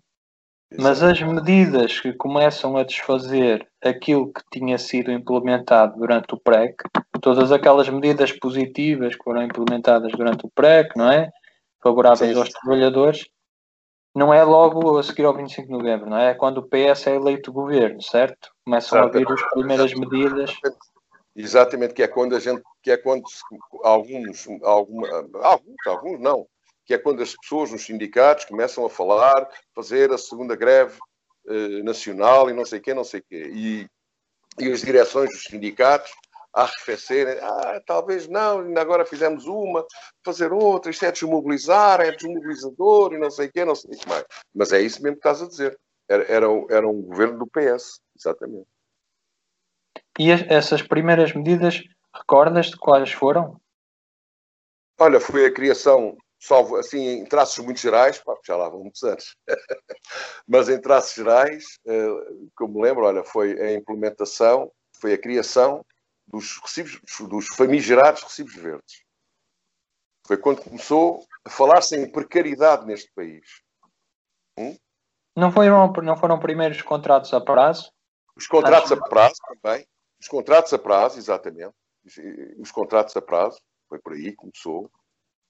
mas 0.78 1.02
as 1.02 1.20
medidas 1.22 2.00
que 2.00 2.12
começam 2.12 2.76
a 2.76 2.82
desfazer 2.82 3.66
aquilo 3.82 4.32
que 4.32 4.42
tinha 4.50 4.78
sido 4.78 5.12
implementado 5.12 5.98
durante 5.98 6.34
o 6.34 6.38
PREC, 6.38 6.76
todas 7.20 7.52
aquelas 7.52 7.88
medidas 7.88 8.32
positivas 8.32 9.14
que 9.14 9.22
foram 9.22 9.42
implementadas 9.42 10.12
durante 10.12 10.46
o 10.46 10.50
PREC, 10.50 10.96
não 10.96 11.10
é? 11.10 11.30
Favoráveis 11.82 12.32
sim, 12.32 12.38
aos 12.38 12.48
trabalhadores, 12.48 13.26
não 14.16 14.32
é 14.32 14.42
logo 14.42 14.98
a 14.98 15.02
seguir 15.02 15.24
ao 15.24 15.36
25 15.36 15.66
de 15.66 15.72
novembro, 15.72 16.10
não 16.10 16.16
é? 16.16 16.30
É 16.30 16.34
quando 16.34 16.58
o 16.58 16.68
PS 16.68 17.06
é 17.08 17.16
eleito 17.16 17.52
governo, 17.52 18.02
certo? 18.02 18.50
Começam 18.64 18.98
Exatamente. 18.98 19.32
a 19.32 19.34
vir 19.34 19.44
as 19.44 19.50
primeiras 19.52 19.94
medidas. 19.94 20.54
Exatamente, 21.36 21.94
que 21.94 22.02
é 22.02 22.08
quando 22.08 22.36
a 22.36 22.40
gente, 22.40 22.62
que 22.82 22.90
é 22.90 22.96
quando 22.96 23.24
alguns, 23.82 24.46
alguma, 24.62 25.08
alguns, 25.42 25.86
alguns 25.86 26.20
não, 26.20 26.46
que 26.86 26.94
é 26.94 26.98
quando 26.98 27.22
as 27.22 27.34
pessoas 27.36 27.72
nos 27.72 27.84
sindicatos 27.84 28.44
começam 28.44 28.86
a 28.86 28.90
falar, 28.90 29.48
fazer 29.74 30.12
a 30.12 30.18
segunda 30.18 30.54
greve 30.54 30.98
eh, 31.48 31.82
nacional 31.82 32.48
e 32.48 32.52
não 32.52 32.64
sei 32.64 32.78
quê, 32.78 32.94
não 32.94 33.04
sei 33.04 33.20
quê. 33.20 33.50
E, 33.52 33.86
e 34.58 34.70
as 34.70 34.82
direções 34.82 35.30
dos 35.30 35.42
sindicatos 35.42 36.12
a 36.54 36.62
arrefecerem, 36.62 37.36
ah, 37.42 37.82
talvez 37.84 38.28
não, 38.28 38.60
ainda 38.60 38.80
agora 38.80 39.04
fizemos 39.04 39.44
uma, 39.46 39.84
fazer 40.24 40.52
outra, 40.52 40.90
isto 40.90 41.04
é 41.04 41.10
desmobilizar, 41.10 42.00
é 42.00 42.12
desmobilizador 42.12 43.12
e 43.12 43.18
não 43.18 43.28
sei 43.28 43.48
quê, 43.48 43.64
não 43.64 43.74
sei 43.74 43.90
o 43.90 43.98
que 43.98 44.08
mais. 44.08 44.24
Mas 44.54 44.72
é 44.72 44.80
isso 44.80 45.02
mesmo 45.02 45.16
que 45.16 45.28
estás 45.28 45.42
a 45.42 45.48
dizer. 45.48 45.76
Era, 46.08 46.22
era, 46.24 46.46
era 46.70 46.88
um 46.88 47.02
governo 47.02 47.38
do 47.38 47.46
PS, 47.46 48.00
exatamente. 48.16 48.68
E 50.18 50.30
essas 50.30 50.82
primeiras 50.82 51.32
medidas, 51.32 51.82
recordas 52.14 52.66
de 52.66 52.76
quais 52.76 53.10
foram? 53.12 53.60
Olha, 54.98 55.20
foi 55.20 55.46
a 55.46 55.52
criação 55.52 56.16
salvo 56.44 56.76
assim 56.76 57.20
em 57.20 57.24
traços 57.24 57.64
muito 57.64 57.80
gerais, 57.80 58.18
pá, 58.18 58.36
já 58.46 58.56
lá 58.56 58.68
vão 58.68 58.80
muitos 58.80 59.02
anos, 59.02 59.36
mas 60.46 60.68
em 60.68 60.80
traços 60.80 61.14
gerais, 61.14 61.64
uh, 61.86 62.50
como 62.54 62.74
me 62.74 62.82
lembro, 62.82 63.06
olha, 63.06 63.24
foi 63.24 63.58
a 63.60 63.72
implementação, 63.72 64.70
foi 65.00 65.14
a 65.14 65.18
criação 65.18 65.84
dos 66.26 66.58
recibos, 66.58 67.00
dos 67.28 67.48
famigerados 67.48 68.22
recibos 68.22 68.54
verdes. 68.54 69.02
Foi 70.26 70.36
quando 70.36 70.62
começou 70.62 71.24
a 71.44 71.50
falar-se 71.50 71.96
em 71.96 72.10
precariedade 72.10 72.86
neste 72.86 73.10
país. 73.14 73.62
Hum? 74.58 74.76
Não, 75.36 75.50
foram, 75.50 75.92
não 76.02 76.16
foram 76.16 76.38
primeiros 76.38 76.80
contratos 76.80 77.32
a 77.34 77.40
prazo? 77.40 77.90
Os 78.36 78.46
contratos 78.46 78.92
Acho... 78.92 79.02
a 79.02 79.08
prazo 79.08 79.36
também. 79.62 79.86
Os 80.24 80.28
contratos 80.28 80.72
a 80.72 80.78
prazo, 80.78 81.18
exatamente. 81.18 81.74
Os 82.58 82.72
contratos 82.72 83.14
a 83.14 83.20
prazo, 83.20 83.60
foi 83.90 83.98
por 83.98 84.14
aí 84.14 84.30
que 84.30 84.36
começou. 84.36 84.90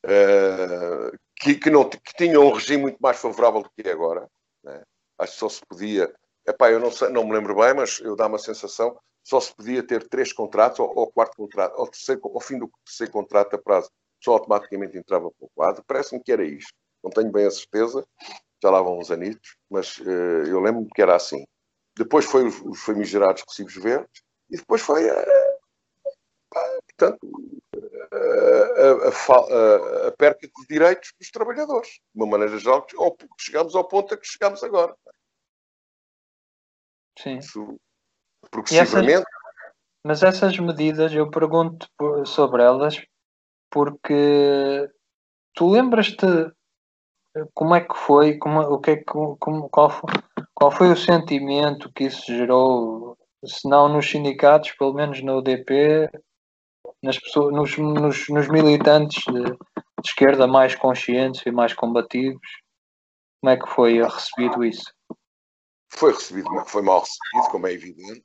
Uh, 0.04 1.16
que, 1.37 1.54
que, 1.54 1.71
não, 1.71 1.88
que 1.88 2.12
tinham 2.16 2.45
um 2.45 2.52
regime 2.52 2.83
muito 2.83 2.99
mais 2.99 3.19
favorável 3.19 3.62
do 3.62 3.71
que 3.71 3.88
é 3.88 3.93
agora. 3.93 4.28
Né? 4.64 4.83
Acho 5.16 5.33
que 5.33 5.38
só 5.38 5.49
se 5.49 5.61
podia. 5.64 6.12
Epá, 6.45 6.73
eu 6.73 6.81
não, 6.81 6.90
sei, 6.90 7.09
não 7.11 7.25
me 7.25 7.33
lembro 7.33 7.54
bem, 7.54 7.73
mas 7.73 8.00
eu 8.00 8.16
dá 8.16 8.26
uma 8.26 8.38
sensação 8.38 8.99
só 9.23 9.40
se 9.40 9.54
podia 9.54 9.81
ter 9.81 10.09
três 10.09 10.33
contratos 10.33 10.81
ou, 10.81 10.93
ou 10.93 11.07
quarto 11.11 11.37
contrato, 11.37 11.78
ou 11.78 11.87
terceiro, 11.87 12.21
ao 12.25 12.40
fim 12.40 12.59
do 12.59 12.69
terceiro 12.85 13.12
contrato 13.12 13.54
a 13.54 13.59
prazo, 13.59 13.88
só 14.23 14.33
automaticamente 14.33 14.99
entrava 14.99 15.31
para 15.31 15.47
o 15.47 15.50
quadro. 15.54 15.85
Parece-me 15.87 16.21
que 16.21 16.33
era 16.33 16.45
isto. 16.45 16.75
Não 17.02 17.11
tenho 17.12 17.31
bem 17.31 17.47
a 17.47 17.50
certeza, 17.50 18.04
já 18.61 18.71
lá 18.71 18.83
vão 18.83 18.99
uns 18.99 19.12
anitos, 19.12 19.57
mas 19.71 19.99
uh, 19.99 20.45
eu 20.49 20.61
lembro-me 20.61 20.90
que 20.93 21.00
era 21.00 21.14
assim. 21.14 21.45
Depois 21.97 22.25
foi 22.25 22.45
os, 22.45 22.61
os 22.62 22.81
famigerados 22.81 23.45
recibos 23.49 23.76
verdes 23.76 24.24
e 24.54 24.56
depois 24.56 24.80
foi 24.80 25.11
a. 25.11 25.20
Uh, 26.54 26.82
portanto, 26.87 27.18
a, 28.12 29.32
a, 30.06 30.08
a, 30.08 30.12
perca 30.12 30.46
de 30.46 30.66
direitos 30.68 31.12
dos 31.18 31.30
trabalhadores. 31.30 32.00
De 32.14 32.23
uma 32.23 32.26
maneira 32.26 32.56
geral, 32.58 32.87
chegamos 33.38 33.75
ao 33.75 33.88
ponto 33.88 34.14
a 34.14 34.16
que 34.16 34.26
chegamos 34.26 34.62
agora. 34.62 34.94
Sim. 37.18 37.38
Isso, 37.38 37.76
progressivamente. 38.50 39.12
Essas, 39.12 39.25
mas 40.04 40.23
essas 40.23 40.58
medidas, 40.58 41.12
eu 41.12 41.28
pergunto 41.30 41.88
sobre 42.25 42.62
elas, 42.62 43.02
porque 43.70 44.88
tu 45.54 45.70
lembras-te 45.70 46.26
como 47.52 47.75
é 47.75 47.80
que 47.80 47.96
foi, 47.96 48.38
como, 48.38 48.61
o 48.61 48.80
que 48.80 48.90
é 48.92 49.04
como, 49.04 49.68
qual, 49.68 49.90
foi, 49.90 50.11
qual 50.54 50.70
foi 50.70 50.92
o 50.92 50.96
sentimento 50.96 51.92
que 51.92 52.04
isso 52.04 52.26
gerou, 52.26 53.18
se 53.47 53.69
não 53.69 53.89
nos 53.89 54.09
sindicatos, 54.09 54.73
pelo 54.73 54.95
menos 54.95 55.23
na 55.23 55.37
UDP, 55.37 56.09
nas 57.03 57.19
pessoas, 57.19 57.53
nos, 57.53 57.77
nos, 57.77 58.29
nos 58.29 58.49
militantes 58.49 59.23
de, 59.25 59.43
de, 59.43 59.59
esquerda 60.05 60.47
mais 60.47 60.75
conscientes 60.75 61.43
e 61.45 61.51
mais 61.51 61.73
combativos? 61.73 62.47
Como 63.41 63.53
é 63.53 63.57
que 63.57 63.69
foi 63.69 64.03
recebido 64.03 64.65
isso? 64.65 64.93
Foi 65.91 66.13
recebido, 66.13 66.49
foi 66.67 66.83
mal 66.83 67.01
recebido, 67.01 67.51
como 67.51 67.67
é 67.67 67.73
evidente, 67.73 68.25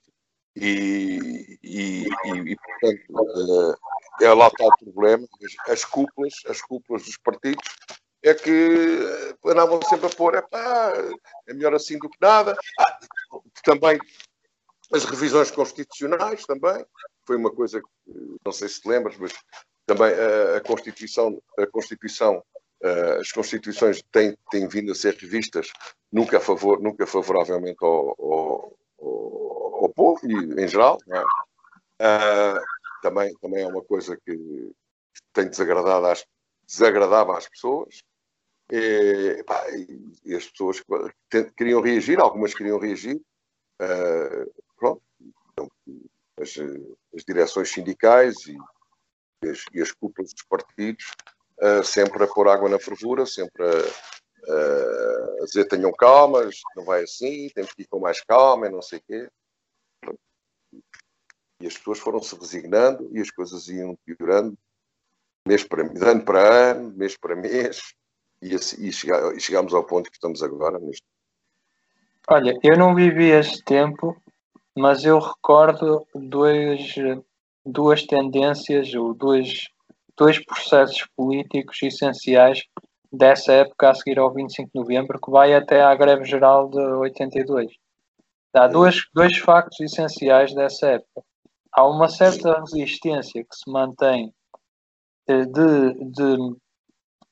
e, 0.56 1.60
e, 1.64 2.04
e, 2.04 2.52
e 2.52 2.56
portanto, 2.56 3.78
é, 4.22 4.26
é 4.26 4.34
lá 4.34 4.48
está 4.48 4.66
o 4.66 4.78
problema. 4.78 5.28
As 5.68 5.86
cúpulas, 5.86 6.34
as 6.48 6.62
cúpulas 6.62 7.04
dos 7.04 7.18
partidos 7.18 7.64
é 8.24 8.34
que 8.34 9.00
andavam 9.46 9.82
sempre 9.84 10.08
a 10.08 10.10
pôr, 10.10 10.36
é 10.36 10.44
é 11.48 11.54
melhor 11.54 11.74
assim 11.74 11.98
do 11.98 12.10
que 12.10 12.18
nada. 12.20 12.58
Ah, 12.80 13.00
também 13.64 14.00
as 14.92 15.06
revisões 15.06 15.52
constitucionais 15.52 16.46
também, 16.46 16.86
foi 17.26 17.38
uma 17.38 17.52
coisa 17.52 17.82
que, 17.82 17.88
não 18.44 18.52
sei 18.52 18.68
se 18.68 18.82
te 18.82 18.90
lembras, 18.90 19.18
mas 19.18 19.34
também 19.86 20.12
a, 20.56 20.62
Constituição, 20.62 21.42
a 21.58 21.68
Constituição 21.68 22.44
as 23.20 23.32
Constituições 23.32 24.02
têm, 24.12 24.38
têm 24.50 24.68
vindo 24.68 24.92
a 24.92 24.96
ser 24.96 25.16
revistas 25.16 25.72
nunca, 26.12 26.38
a 26.38 26.40
favor, 26.40 26.82
nunca 26.82 27.06
favoravelmente 27.06 27.78
ao, 27.82 28.16
ao, 28.18 28.78
ao, 29.84 29.90
povo 29.94 30.20
e 30.24 30.64
em 30.64 30.68
geral. 30.68 30.98
É? 32.00 32.60
Também, 33.02 33.34
também 33.42 33.64
é 33.64 33.68
uma 33.68 33.84
coisa 33.84 34.18
que 34.26 34.72
tem 35.34 35.50
desagradado 35.50 36.06
às, 36.06 36.26
desagradava 36.66 37.38
às 37.38 37.50
pessoas. 37.50 38.02
E, 38.72 39.44
pá, 39.46 39.62
e, 40.24 40.36
as 40.36 40.48
pessoas 40.48 40.82
queriam 41.58 41.82
reagir, 41.82 42.20
algumas 42.20 42.54
queriam 42.54 42.80
reagir. 42.80 43.20
Uh, 43.82 44.69
as, 46.40 46.56
as 47.16 47.24
direções 47.24 47.70
sindicais 47.70 48.36
e, 48.48 48.58
as, 49.48 49.66
e 49.74 49.82
as 49.82 49.92
cúpulas 49.92 50.34
dos 50.34 50.44
partidos 50.44 51.06
uh, 51.62 51.84
sempre 51.84 52.24
a 52.24 52.28
pôr 52.28 52.48
água 52.48 52.70
na 52.70 52.80
fervura, 52.80 53.26
sempre 53.26 53.64
a, 53.64 53.70
uh, 53.70 55.44
a 55.44 55.46
dizer 55.46 55.66
tenham 55.66 55.92
calma, 55.92 56.50
não 56.76 56.84
vai 56.84 57.04
assim, 57.04 57.50
temos 57.50 57.74
que 57.74 57.84
ir 57.84 57.88
com 57.88 58.00
mais 58.00 58.22
calma 58.22 58.68
e 58.68 58.72
não 58.72 58.82
sei 58.82 59.00
o 59.00 59.04
quê. 59.04 59.30
E 61.62 61.68
as 61.68 61.78
pessoas 61.78 62.00
foram 62.00 62.22
se 62.22 62.36
resignando 62.38 63.10
e 63.12 63.20
as 63.20 63.30
coisas 63.30 63.68
iam 63.68 63.98
piorando 64.06 64.58
mês 65.46 65.64
para, 65.64 65.82
ano 65.84 66.24
para 66.24 66.72
ano, 66.72 66.94
mês 66.96 67.18
para 67.18 67.36
mês. 67.36 67.94
e, 68.42 68.56
e, 68.56 68.94
chegar, 68.94 69.36
e 69.36 69.40
chegamos 69.40 69.74
ao 69.74 69.84
ponto 69.84 70.10
que 70.10 70.16
estamos 70.16 70.42
agora 70.42 70.80
nisto. 70.80 71.06
Olha, 72.30 72.58
eu 72.64 72.78
não 72.78 72.94
vivi 72.94 73.32
este 73.32 73.64
tempo, 73.64 74.16
mas 74.80 75.04
eu 75.04 75.20
recordo 75.20 76.08
dois, 76.16 76.96
duas 77.66 78.04
tendências 78.04 78.94
ou 78.94 79.14
dois, 79.14 79.68
dois 80.18 80.44
processos 80.44 81.06
políticos 81.16 81.78
essenciais 81.84 82.64
dessa 83.12 83.52
época 83.52 83.90
a 83.90 83.94
seguir 83.94 84.20
ao 84.20 84.34
25 84.34 84.70
de 84.74 84.80
novembro, 84.80 85.20
que 85.20 85.30
vai 85.30 85.54
até 85.54 85.82
à 85.82 85.94
greve 85.96 86.24
geral 86.24 86.70
de 86.70 86.80
82. 86.80 87.72
Há 88.54 88.68
dois, 88.68 89.04
dois 89.14 89.38
factos 89.38 89.80
essenciais 89.82 90.54
dessa 90.54 90.88
época. 90.88 91.24
Há 91.72 91.86
uma 91.88 92.08
certa 92.08 92.60
resistência 92.62 93.44
que 93.44 93.56
se 93.56 93.70
mantém 93.70 94.34
de, 95.28 95.46
de, 95.46 96.56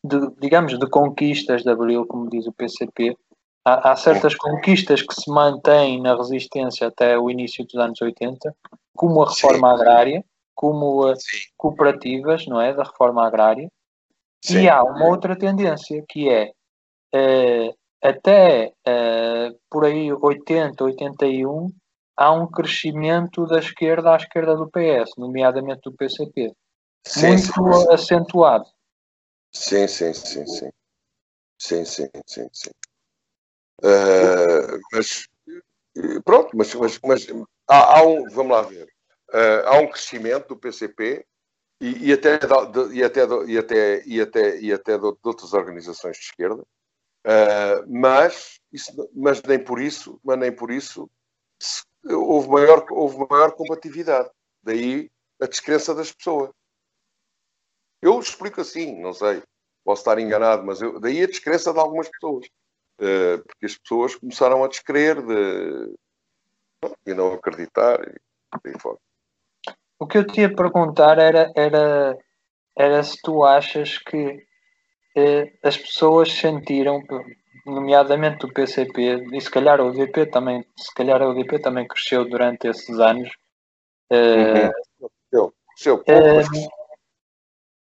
de, 0.04 0.36
digamos, 0.40 0.78
de 0.78 0.88
conquistas 0.90 1.64
de 1.64 1.70
Abril, 1.70 2.06
como 2.06 2.30
diz 2.30 2.46
o 2.46 2.54
PCP. 2.54 3.18
Há, 3.68 3.92
há 3.92 3.96
certas 3.98 4.34
conquistas 4.34 5.02
que 5.02 5.14
se 5.14 5.30
mantêm 5.30 6.02
na 6.02 6.16
resistência 6.16 6.88
até 6.88 7.20
o 7.20 7.30
início 7.30 7.66
dos 7.66 7.76
anos 7.76 8.02
80, 8.02 8.56
como 8.96 9.22
a 9.22 9.30
reforma 9.30 9.68
Sim. 9.68 9.82
agrária, 9.82 10.26
como 10.56 11.06
as 11.08 11.20
cooperativas, 11.58 12.48
não 12.48 12.62
é, 12.62 12.74
da 12.74 12.84
reforma 12.84 13.28
agrária. 13.28 13.70
Sim. 14.42 14.62
E 14.62 14.70
há 14.70 14.82
uma 14.82 15.06
outra 15.08 15.36
tendência 15.36 16.02
que 16.08 16.30
é 16.30 16.54
uh, 17.14 17.76
até 18.02 18.72
uh, 18.88 19.60
por 19.70 19.84
aí 19.84 20.14
80, 20.14 20.82
81 20.86 21.68
há 22.16 22.32
um 22.32 22.48
crescimento 22.48 23.46
da 23.48 23.60
esquerda 23.60 24.14
à 24.14 24.16
esquerda 24.16 24.56
do 24.56 24.70
PS, 24.70 25.12
nomeadamente 25.18 25.82
do 25.84 25.92
PCP, 25.92 26.54
sim, 27.06 27.28
muito 27.28 27.44
sim, 27.44 27.94
acentuado. 27.94 28.66
Sim, 29.52 29.88
sim, 29.90 30.14
sim, 30.14 30.48
sim. 30.48 30.70
Sim, 31.60 31.84
sim, 31.84 32.08
sim, 32.26 32.48
sim. 32.54 32.72
Uh, 33.84 34.80
mas 34.92 35.28
pronto, 36.26 36.56
mas, 36.56 36.74
mas, 36.74 37.00
mas 37.00 37.28
há, 37.68 38.00
há, 38.00 38.04
um, 38.04 38.28
vamos 38.30 38.52
lá 38.52 38.62
ver, 38.64 38.88
uh, 39.30 39.68
há 39.68 39.80
um 39.80 39.88
crescimento 39.88 40.48
do 40.48 40.58
PCP 40.58 41.26
e, 41.80 42.12
até, 42.12 42.40
de, 42.40 42.96
e, 42.96 43.04
até, 43.04 43.22
e, 43.46 43.58
até, 43.58 44.04
e, 44.06 44.22
até, 44.22 44.60
e 44.60 44.74
até 44.74 44.98
de, 44.98 45.06
outras 45.06 45.54
organizações 45.54 46.18
de 46.18 46.24
esquerda, 46.24 46.62
uh, 46.62 47.86
mas, 47.88 48.60
isso, 48.72 48.92
mas 49.14 49.42
nem 49.44 49.64
por 49.64 49.80
isso, 49.80 50.20
mas 50.24 50.40
nem 50.40 50.52
por 50.52 50.72
isso 50.72 51.08
houve 52.04 52.50
maior, 52.50 52.86
houve 52.92 53.26
maior 53.30 53.52
combatividade. 53.54 54.30
Daí 54.64 55.10
a 55.42 55.46
descrença 55.46 55.94
das 55.94 56.12
pessoas. 56.12 56.50
Eu 58.02 58.20
explico 58.20 58.62
assim, 58.62 59.00
não 59.02 59.14
sei, 59.14 59.42
posso 59.84 60.02
estar 60.02 60.20
enganado, 60.20 60.64
mas 60.64 60.82
eu, 60.82 61.00
daí 61.00 61.24
a 61.24 61.28
descrença 61.28 61.74
de 61.74 61.80
algumas 61.80 62.10
pessoas. 62.10 62.48
Uh, 63.00 63.44
porque 63.46 63.66
as 63.66 63.78
pessoas 63.78 64.16
começaram 64.16 64.64
a 64.64 64.68
descrer 64.68 65.22
de, 65.22 65.96
e 67.06 67.14
não 67.14 67.34
acreditar 67.34 68.00
e, 68.02 68.70
e 68.70 68.80
fora. 68.80 68.98
O 70.00 70.08
que 70.08 70.18
eu 70.18 70.26
te 70.26 70.42
ia 70.42 70.56
perguntar 70.56 71.18
era, 71.18 71.52
era, 71.56 72.18
era 72.78 73.04
se 73.04 73.18
tu 73.22 73.44
achas 73.44 73.98
que 73.98 74.46
eh, 75.16 75.52
as 75.64 75.76
pessoas 75.76 76.32
sentiram, 76.32 77.02
nomeadamente 77.66 78.46
o 78.46 78.54
PCP, 78.54 79.26
e 79.34 79.42
se 79.42 79.50
calhar 79.50 79.82
o 79.82 79.88
UDP 79.88 80.28
também, 80.28 80.64
se 80.78 80.94
calhar 80.94 81.22
o 81.22 81.32
UDP 81.32 81.60
também 81.60 81.88
cresceu 81.88 82.30
durante 82.30 82.68
esses 82.68 83.00
anos. 83.00 83.30
Eh, 84.12 84.68
uhum. 85.32 85.52
Seu, 85.76 86.04
eh, 86.08 86.44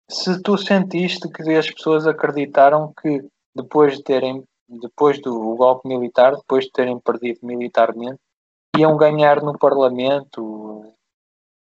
se 0.09 0.41
tu 0.41 0.57
sentiste 0.57 1.29
que 1.29 1.53
as 1.53 1.69
pessoas 1.69 2.07
acreditaram 2.07 2.93
que 3.01 3.23
depois 3.55 3.97
de 3.97 4.03
terem, 4.03 4.43
depois 4.67 5.21
do 5.21 5.55
golpe 5.55 5.87
militar, 5.87 6.35
depois 6.35 6.65
de 6.65 6.71
terem 6.71 6.99
perdido 6.99 7.39
militarmente, 7.43 8.19
iam 8.77 8.97
ganhar 8.97 9.41
no 9.41 9.57
Parlamento, 9.57 10.93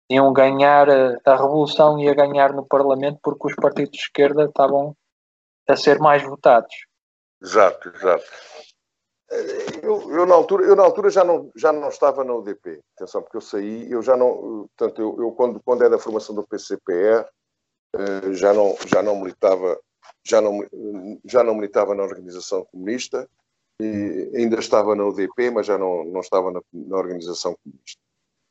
iam 0.09 0.31
ganhar, 0.33 0.89
a, 0.89 1.17
a 1.25 1.35
revolução 1.35 1.99
ia 1.99 2.13
ganhar 2.13 2.53
no 2.53 2.65
Parlamento 2.65 3.19
porque 3.21 3.47
os 3.47 3.55
partidos 3.55 3.91
de 3.91 3.97
esquerda 3.97 4.45
estavam 4.45 4.95
a 5.67 5.75
ser 5.75 5.99
mais 5.99 6.23
votados. 6.23 6.73
Exato, 7.41 7.89
exato. 7.89 8.25
Eu, 9.83 10.09
eu, 10.11 10.25
na 10.25 10.33
altura, 10.33 10.65
eu 10.65 10.75
na 10.75 10.83
altura 10.83 11.09
já 11.09 11.23
não, 11.23 11.51
já 11.55 11.73
não 11.73 11.89
estava 11.89 12.23
na 12.23 12.33
UDP, 12.33 12.81
atenção, 12.95 13.21
porque 13.21 13.37
eu 13.37 13.41
saí, 13.41 13.91
eu 13.91 14.01
já 14.01 14.15
não, 14.15 14.69
portanto, 14.77 15.01
eu, 15.01 15.21
eu 15.21 15.31
quando, 15.33 15.61
quando 15.63 15.83
é 15.83 15.89
da 15.89 15.99
formação 15.99 16.33
do 16.33 16.47
PCPR, 16.47 17.27
eh, 17.95 18.33
já 18.33 18.53
não, 18.53 18.75
já 18.85 19.03
não 19.03 19.17
militava, 19.17 19.77
já 20.23 20.41
não, 20.41 20.59
já 21.25 21.43
não 21.43 21.55
militava 21.55 21.95
na 21.95 22.03
organização 22.03 22.65
comunista, 22.65 23.29
e 23.79 24.31
ainda 24.35 24.59
estava 24.59 24.95
na 24.95 25.05
UDP, 25.05 25.51
mas 25.51 25.67
já 25.67 25.77
não, 25.77 26.03
não 26.05 26.21
estava 26.21 26.51
na, 26.51 26.61
na 26.73 26.97
organização 26.97 27.55
comunista. 27.63 28.01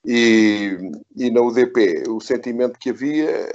E, 0.04 0.78
e 1.16 1.30
na 1.30 1.40
UDP 1.40 2.04
o 2.08 2.20
sentimento 2.20 2.78
que 2.78 2.90
havia 2.90 3.50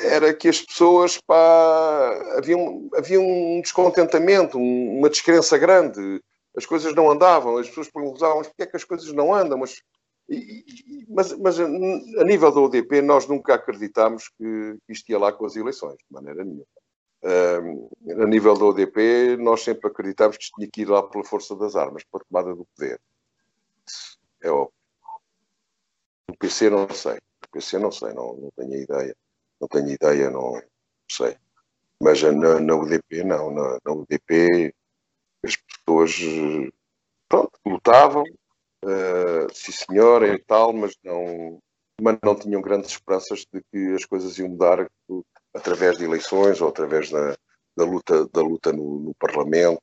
era 0.00 0.34
que 0.34 0.48
as 0.48 0.60
pessoas 0.60 1.18
pá, 1.18 2.36
havia, 2.36 2.56
um, 2.56 2.90
havia 2.94 3.20
um 3.20 3.60
descontentamento, 3.60 4.58
uma 4.58 5.08
descrença 5.08 5.56
grande, 5.56 6.20
as 6.56 6.66
coisas 6.66 6.94
não 6.94 7.10
andavam, 7.10 7.56
as 7.56 7.68
pessoas 7.68 7.90
perguntavam 7.90 8.42
porque 8.42 8.62
é 8.62 8.66
que 8.66 8.76
as 8.76 8.84
coisas 8.84 9.10
não 9.12 9.32
andam, 9.32 9.56
mas, 9.56 9.80
e, 10.28 11.06
mas, 11.08 11.32
mas 11.38 11.58
a, 11.58 12.24
nível 12.24 12.52
da 12.52 12.60
UDP 12.60 13.00
nós 13.00 13.26
nunca 13.26 13.54
acreditámos 13.54 14.28
que 14.36 14.76
isto 14.88 15.08
ia 15.10 15.18
lá 15.18 15.32
com 15.32 15.46
as 15.46 15.56
eleições, 15.56 15.96
de 15.96 16.12
maneira 16.12 16.44
nenhuma. 16.44 16.66
A 17.24 18.26
nível 18.26 18.54
da 18.58 18.64
UDP 18.64 19.36
nós 19.36 19.62
sempre 19.62 19.88
acreditámos 19.88 20.36
que 20.36 20.50
tinha 20.54 20.68
que 20.68 20.82
ir 20.82 20.88
lá 20.88 21.02
pela 21.02 21.24
força 21.24 21.54
das 21.54 21.76
armas, 21.76 22.02
para 22.04 22.20
a 22.20 22.24
tomada 22.24 22.54
do 22.54 22.66
poder. 22.76 23.00
É 24.42 24.50
óbvio. 24.50 24.74
O 26.28 26.36
PC 26.36 26.70
não 26.70 26.88
sei. 26.90 27.18
O 27.18 27.50
PC 27.52 27.78
não 27.78 27.92
sei, 27.92 28.12
não, 28.12 28.34
não 28.34 28.50
tenho 28.56 28.74
ideia. 28.74 29.16
Não 29.60 29.68
tenho 29.68 29.90
ideia, 29.90 30.30
não 30.30 30.60
sei. 31.08 31.36
Mas 32.00 32.20
na, 32.22 32.58
na 32.58 32.74
UDP, 32.74 33.22
não. 33.22 33.52
Na, 33.52 33.78
na, 33.84 33.92
UDP 33.92 34.74
as 35.44 35.56
pessoas 35.56 36.16
pronto, 37.28 37.52
lutavam, 37.64 38.24
uh, 38.84 39.52
sim 39.52 39.72
senhora 39.72 40.28
e 40.28 40.38
tal, 40.38 40.72
mas 40.72 40.96
não, 41.02 41.60
mas 42.00 42.18
não 42.22 42.34
tinham 42.34 42.60
grandes 42.60 42.90
esperanças 42.90 43.46
de 43.52 43.62
que 43.70 43.94
as 43.94 44.04
coisas 44.04 44.38
iam 44.38 44.48
mudar 44.48 44.88
através 45.54 45.98
de 45.98 46.04
eleições 46.04 46.60
ou 46.60 46.68
através 46.68 47.10
da, 47.10 47.36
da 47.76 47.84
luta, 47.84 48.26
da 48.28 48.40
luta 48.40 48.72
no, 48.72 49.00
no 49.00 49.14
Parlamento. 49.14 49.80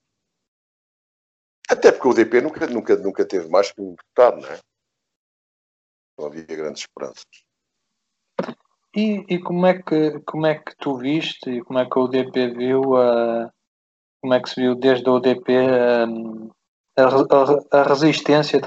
Até 1.70 1.92
porque 1.92 2.08
o 2.08 2.12
UDP 2.12 2.42
nunca, 2.42 2.68
nunca, 2.68 2.96
nunca 2.96 3.26
teve 3.26 3.48
mais 3.50 3.72
que 3.72 3.82
um 3.82 3.92
deputado, 3.92 4.42
não 4.42 4.50
é? 4.50 4.60
não 6.20 6.28
havia 6.28 6.44
grandes 6.44 6.82
esperanças. 6.82 7.26
E, 8.96 9.24
e 9.30 9.40
como, 9.40 9.66
é 9.66 9.82
que, 9.82 10.20
como 10.22 10.46
é 10.46 10.56
que 10.56 10.76
tu 10.78 10.98
viste 10.98 11.50
e 11.50 11.62
como 11.62 11.80
é 11.80 11.88
que 11.88 11.98
o 11.98 12.04
UDP 12.04 12.50
viu 12.56 12.98
a, 12.98 13.52
como 14.22 14.34
é 14.34 14.42
que 14.42 14.50
se 14.50 14.60
viu 14.62 14.76
desde 14.76 15.08
a 15.08 15.14
UDP 15.14 15.56
a, 15.56 17.04
a, 17.04 17.80
a 17.80 17.84
resistência 17.84 18.60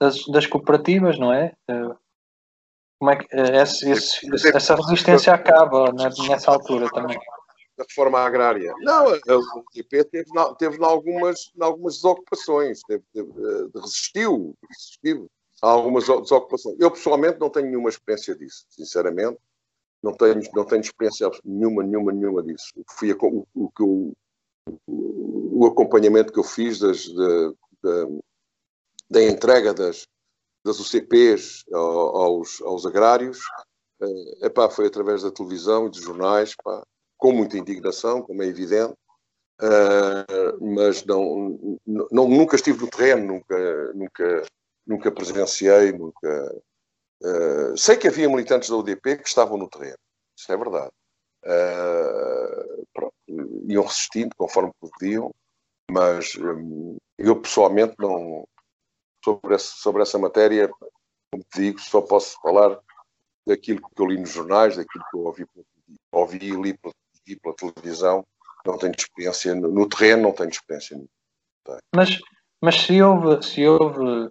das, 0.00 0.24
das, 0.26 0.46
cooperativas, 0.46 1.18
não 1.18 1.32
é? 1.32 1.52
Como 3.00 3.12
é 3.12 3.16
que 3.16 3.26
esse, 3.34 3.90
esse, 3.90 4.28
essa 4.54 4.74
resistência 4.74 5.32
acaba 5.32 5.90
nessa 6.28 6.50
altura 6.50 6.86
também? 6.90 7.18
Da 7.78 7.84
reforma 7.88 8.18
agrária. 8.18 8.74
Não, 8.80 9.06
o 9.06 9.60
UDP 9.60 10.04
teve, 10.04 10.26
teve 10.58 10.76
em 10.76 10.84
algumas, 10.84 11.50
algumas 11.58 11.94
desocupações, 11.94 12.80
teve, 12.86 13.02
teve, 13.14 13.32
resistiu, 13.74 14.54
resistiu 14.68 15.30
há 15.62 15.70
algumas 15.70 16.04
desocupações. 16.04 16.76
Eu, 16.78 16.90
pessoalmente, 16.90 17.40
não 17.40 17.48
tenho 17.48 17.68
nenhuma 17.68 17.88
experiência 17.88 18.36
disso, 18.36 18.66
sinceramente. 18.68 19.38
Não 20.02 20.14
tenho, 20.14 20.38
não 20.54 20.66
tenho 20.66 20.82
experiência 20.82 21.30
nenhuma, 21.42 21.82
nenhuma, 21.82 22.12
nenhuma 22.12 22.42
disso. 22.42 22.68
Fui 22.98 23.12
a, 23.12 23.16
o, 23.22 23.46
o, 23.54 23.70
o, 24.86 25.62
o, 25.62 25.66
acompanhamento 25.66 26.34
que 26.34 26.38
eu 26.38 26.44
fiz 26.44 26.78
das, 26.78 27.08
da, 27.08 27.52
da, 27.82 28.06
da 29.08 29.22
entrega 29.22 29.72
das, 29.72 30.06
das 30.64 30.78
UCPs 30.78 31.64
aos, 31.72 32.60
aos 32.62 32.86
agrários, 32.86 33.38
uh, 34.00 34.46
epá, 34.46 34.68
foi 34.68 34.86
através 34.86 35.22
da 35.22 35.30
televisão 35.30 35.86
e 35.86 35.90
dos 35.90 36.02
jornais, 36.02 36.54
epá, 36.58 36.82
com 37.16 37.32
muita 37.32 37.58
indignação, 37.58 38.22
como 38.22 38.42
é 38.42 38.46
evidente, 38.46 38.94
uh, 39.62 40.64
mas 40.74 41.04
não, 41.04 41.78
não, 41.86 42.28
nunca 42.28 42.56
estive 42.56 42.84
no 42.84 42.90
terreno, 42.90 43.34
nunca, 43.34 43.92
nunca, 43.92 44.46
nunca 44.86 45.12
presenciei, 45.12 45.92
nunca. 45.92 46.62
Uh, 47.22 47.76
sei 47.76 47.96
que 47.96 48.08
havia 48.08 48.28
militantes 48.28 48.70
da 48.70 48.76
UDP 48.76 49.18
que 49.18 49.28
estavam 49.28 49.58
no 49.58 49.68
terreno, 49.68 49.98
isso 50.36 50.50
é 50.50 50.56
verdade. 50.56 50.90
Uh, 51.44 52.86
pronto, 52.92 53.14
iam 53.68 53.84
resistindo 53.84 54.34
conforme 54.36 54.72
podiam, 54.80 55.30
mas 55.90 56.34
um, 56.36 56.96
eu 57.18 57.40
pessoalmente 57.40 57.94
não. 57.98 58.46
Sobre 59.24 59.54
essa, 59.54 59.74
sobre 59.76 60.02
essa 60.02 60.18
matéria, 60.18 60.68
como 61.30 61.44
te 61.44 61.60
digo, 61.60 61.80
só 61.80 62.00
posso 62.00 62.40
falar 62.40 62.78
daquilo 63.46 63.80
que 63.80 64.02
eu 64.02 64.06
li 64.06 64.18
nos 64.18 64.30
jornais, 64.30 64.76
daquilo 64.76 65.04
que 65.10 65.16
eu 65.16 65.20
ouvi, 65.24 65.46
ouvi 66.12 66.38
e 66.38 66.62
li 66.62 66.74
pela, 66.74 67.54
pela 67.56 67.72
televisão, 67.72 68.24
não 68.64 68.78
tenho 68.78 68.94
experiência 68.96 69.54
no, 69.54 69.68
no 69.68 69.88
terreno, 69.88 70.22
não 70.22 70.32
tenho 70.32 70.50
experiência. 70.50 71.00
Mas, 71.94 72.18
mas 72.60 72.80
se 72.80 73.02
houve, 73.02 73.42
se 73.42 73.66
houve 73.66 74.30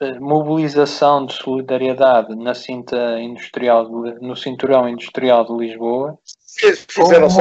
eh, 0.00 0.18
mobilização 0.18 1.24
de 1.26 1.34
solidariedade 1.34 2.34
na 2.36 2.54
cinta 2.54 3.18
industrial, 3.20 3.88
no 3.88 4.36
cinturão 4.36 4.88
industrial 4.88 5.44
de 5.44 5.52
Lisboa, 5.54 6.18
fizeram-se 6.88 7.40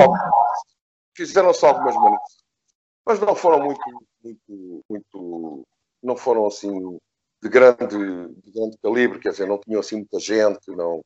fizeram 1.15 1.47
algumas 1.47 1.95
manifestações, 1.95 2.43
mas 3.05 3.19
não 3.19 3.35
foram 3.35 3.65
muito, 3.65 3.81
muito, 4.23 4.83
muito, 4.89 5.67
não 6.05 6.15
foram 6.15 6.45
assim 6.45 6.97
de 7.41 7.49
grande, 7.49 7.87
de 7.87 8.51
grande 8.51 8.77
calibre, 8.81 9.19
quer 9.19 9.31
dizer, 9.31 9.47
não 9.47 9.59
tinham 9.59 9.79
assim 9.79 9.97
muita 9.97 10.19
gente, 10.19 10.71
não 10.71 11.01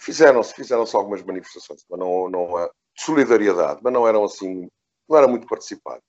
fizeram-se 0.00 0.54
fizeram 0.54 0.84
algumas 0.94 1.22
manifestações, 1.22 1.84
mas 1.88 1.98
não, 1.98 2.28
não 2.28 2.46
de 2.96 3.02
solidariedade, 3.02 3.80
mas 3.82 3.92
não 3.92 4.06
eram 4.06 4.24
assim, 4.24 4.68
não 5.08 5.16
era 5.16 5.28
muito 5.28 5.46
participado. 5.46 6.02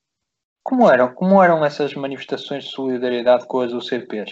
Como 0.64 0.90
eram, 0.90 1.14
como 1.14 1.42
eram 1.42 1.66
essas 1.66 1.94
manifestações 1.96 2.66
de 2.66 2.72
solidariedade 2.72 3.48
com 3.48 3.62
as 3.62 3.74
UCPs? 3.74 4.32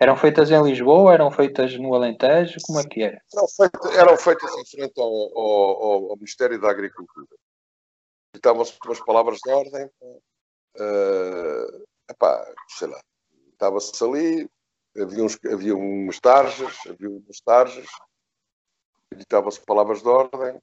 Eram 0.00 0.16
feitas 0.16 0.50
em 0.50 0.62
Lisboa, 0.62 1.12
eram 1.12 1.30
feitas 1.30 1.76
no 1.76 1.94
Alentejo, 1.94 2.58
como 2.64 2.78
é 2.78 2.84
que 2.84 3.02
era? 3.02 3.20
Eram 3.34 3.48
feitas, 3.48 3.96
eram 3.96 4.16
feitas 4.16 4.56
em 4.56 4.66
frente 4.66 5.00
ao, 5.00 5.38
ao, 5.38 6.10
ao 6.10 6.16
Ministério 6.16 6.60
da 6.60 6.70
Agricultura. 6.70 7.26
Estavam-se 8.34 8.76
umas 8.84 9.00
palavras 9.00 9.38
de 9.44 9.50
ordem, 9.50 9.86
uh, 10.80 11.84
epá, 12.08 12.54
sei 12.68 12.88
lá, 12.88 13.00
estava-se 13.58 14.04
ali, 14.04 14.48
havia, 14.96 15.24
uns, 15.24 15.38
havia 15.44 15.76
umas 15.76 16.20
tarjas, 16.20 16.78
havia 16.86 17.10
umas 17.10 17.40
tarjas, 17.40 17.88
editavam-se 19.12 19.60
palavras 19.60 20.00
de 20.00 20.08
ordem 20.08 20.60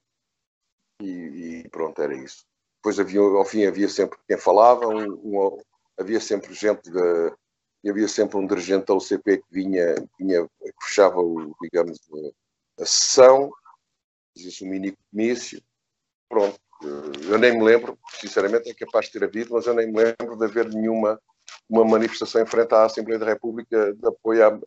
e, 1.02 1.06
e, 1.64 1.68
pronto, 1.68 2.00
era 2.00 2.16
isso. 2.16 2.44
Depois 2.78 2.98
havia, 2.98 3.20
ao 3.20 3.44
fim 3.44 3.66
havia 3.66 3.88
sempre 3.88 4.18
quem 4.26 4.38
falava, 4.38 4.88
um, 4.88 5.12
um, 5.12 5.62
havia 5.98 6.20
sempre 6.20 6.54
gente 6.54 6.90
de, 6.90 7.90
havia 7.90 8.08
sempre 8.08 8.38
um 8.38 8.46
dirigente 8.46 8.86
da 8.86 8.94
UCP 8.94 9.38
que 9.38 9.44
vinha, 9.50 9.94
vinha 10.18 10.48
que 10.58 10.86
fechava 10.86 11.20
o, 11.20 11.54
digamos, 11.60 12.00
a, 12.78 12.82
a 12.82 12.86
sessão, 12.86 13.52
fazia-se 14.34 14.64
um 14.64 14.68
mini 14.68 14.96
comício, 15.10 15.62
pronto. 16.28 16.58
Eu 17.28 17.38
nem 17.38 17.56
me 17.56 17.64
lembro, 17.64 17.98
sinceramente 18.20 18.68
é 18.68 18.74
capaz 18.74 19.06
de 19.06 19.12
ter 19.12 19.24
havido, 19.24 19.54
mas 19.54 19.66
eu 19.66 19.74
nem 19.74 19.90
me 19.90 19.96
lembro 19.96 20.36
de 20.36 20.44
haver 20.44 20.68
nenhuma 20.68 21.20
uma 21.68 21.84
manifestação 21.84 22.42
em 22.42 22.46
frente 22.46 22.74
à 22.74 22.84
Assembleia 22.84 23.18
da 23.18 23.26
República 23.26 23.94
de 23.94 24.06
apoio 24.06 24.46
à. 24.46 24.60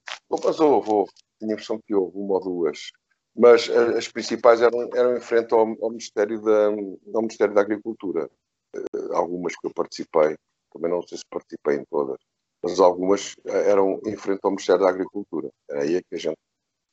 Mas 0.44 0.60
houve. 0.60 1.12
Tinha 1.40 1.52
a 1.52 1.54
impressão 1.54 1.80
que 1.86 1.96
houve 1.96 2.18
uma 2.18 2.36
ou 2.36 2.42
duas. 2.42 2.92
Mas 3.36 3.70
eh, 3.70 3.98
as 3.98 4.08
principais 4.08 4.62
eram, 4.62 4.90
eram 4.94 5.16
em 5.16 5.22
frente 5.22 5.54
ao, 5.54 5.62
ao, 5.82 5.90
Ministério 5.90 6.42
da, 6.42 6.68
ao 6.68 7.22
Ministério 7.22 7.54
da 7.54 7.62
Agricultura. 7.62 8.30
Eh, 8.76 8.80
algumas 9.14 9.56
que 9.56 9.66
eu 9.66 9.74
participei, 9.74 10.36
também 10.74 10.92
não 10.92 11.02
sei 11.08 11.18
se 11.18 11.24
participei 11.30 11.78
em 11.78 11.86
todas, 11.86 12.18
mas 12.62 12.80
algumas 12.80 13.36
eh, 13.46 13.72
eram 13.72 14.02
em 14.06 14.18
frente 14.18 14.42
ao 14.44 14.52
Ministério 14.52 14.82
da 14.82 14.90
Agricultura. 14.90 15.50
Era 15.70 15.84
aí 15.84 16.04
que 16.04 16.16
a 16.16 16.18
gente 16.18 16.38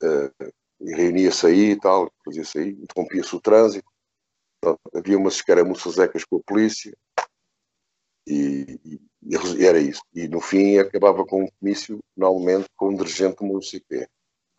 uh, 0.02 0.52
reunia-se 0.80 1.46
aí 1.46 1.70
e 1.72 1.80
tal, 1.80 2.10
fazia-se 2.24 2.58
aí, 2.58 2.70
interrompia-se 2.70 3.34
o 3.34 3.40
trânsito. 3.40 3.90
Havia 4.94 5.18
umas 5.18 5.34
escaramuças 5.34 5.98
ecas 5.98 6.24
com 6.24 6.36
a 6.36 6.40
polícia 6.46 6.96
e, 8.26 8.80
e, 8.84 9.00
e, 9.28 9.64
era 9.64 9.78
isso. 9.78 10.02
E 10.14 10.28
no 10.28 10.40
fim 10.40 10.78
acabava 10.78 11.24
com 11.24 11.44
um 11.44 11.48
comício, 11.58 11.98
normalmente, 12.16 12.68
com 12.76 12.90
um 12.90 12.96
dirigente 12.96 13.36
do 13.36 13.44
município. 13.44 14.08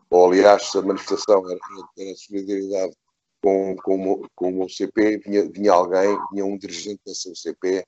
Ou 0.10 0.32
aliás, 0.32 0.72
se 0.72 0.78
a 0.78 0.82
manifestação 0.82 1.50
era, 1.50 1.60
era 1.98 2.16
solidariedade 2.16 2.94
com, 3.42 3.76
com, 3.78 4.28
com 4.36 4.54
o 4.54 4.66
UCP, 4.66 5.18
vinha, 5.18 5.50
vinha 5.50 5.72
alguém, 5.74 6.18
vinha 6.32 6.46
um 6.46 6.58
dirigente 6.58 7.02
dessa 7.06 7.30
UCP 7.30 7.86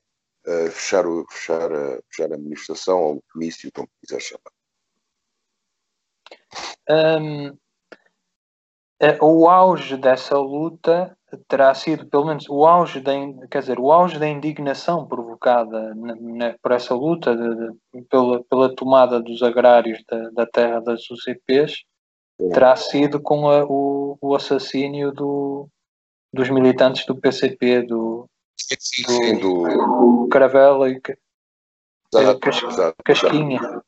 fechar, 0.70 1.06
o, 1.06 1.26
fechar, 1.28 1.72
a, 1.72 2.00
fechar 2.08 2.32
a 2.32 2.38
manifestação 2.38 3.00
ou 3.00 3.16
o 3.16 3.22
comício, 3.32 3.70
como 3.72 3.88
quiser 4.00 4.20
chamar. 4.20 4.52
Um, 6.88 7.56
o 9.20 9.48
auge 9.48 9.96
dessa 9.96 10.36
luta 10.38 11.16
terá 11.48 11.72
sido, 11.74 12.06
pelo 12.06 12.26
menos, 12.26 12.48
o 12.48 12.66
auge 12.66 13.00
da, 13.00 13.12
quer 13.50 13.60
dizer, 13.60 13.78
o 13.78 13.90
auge 13.92 14.18
da 14.18 14.28
indignação 14.28 15.06
provocada 15.06 15.94
na, 15.94 16.14
na, 16.16 16.56
por 16.60 16.72
essa 16.72 16.94
luta 16.94 17.36
de, 17.36 17.72
de, 17.94 18.02
pela, 18.08 18.42
pela 18.44 18.74
tomada 18.74 19.20
dos 19.20 19.42
agrários 19.42 20.02
da, 20.08 20.30
da 20.30 20.46
terra 20.46 20.80
das 20.80 21.08
UCPs 21.10 21.84
terá 22.52 22.74
sido 22.74 23.20
com 23.20 23.48
a, 23.48 23.64
o, 23.64 24.18
o 24.20 24.34
assassínio 24.34 25.12
do, 25.12 25.68
dos 26.32 26.48
militantes 26.50 27.04
do 27.06 27.14
PCP, 27.14 27.82
do, 27.82 28.26
sim, 28.56 29.04
sim, 29.04 29.38
do, 29.38 29.62
do... 29.62 30.28
Caravela 30.30 30.88
e 30.90 31.00
exato, 32.14 32.40
Cas, 32.40 32.62
exato, 32.62 32.96
Casquinha. 33.04 33.82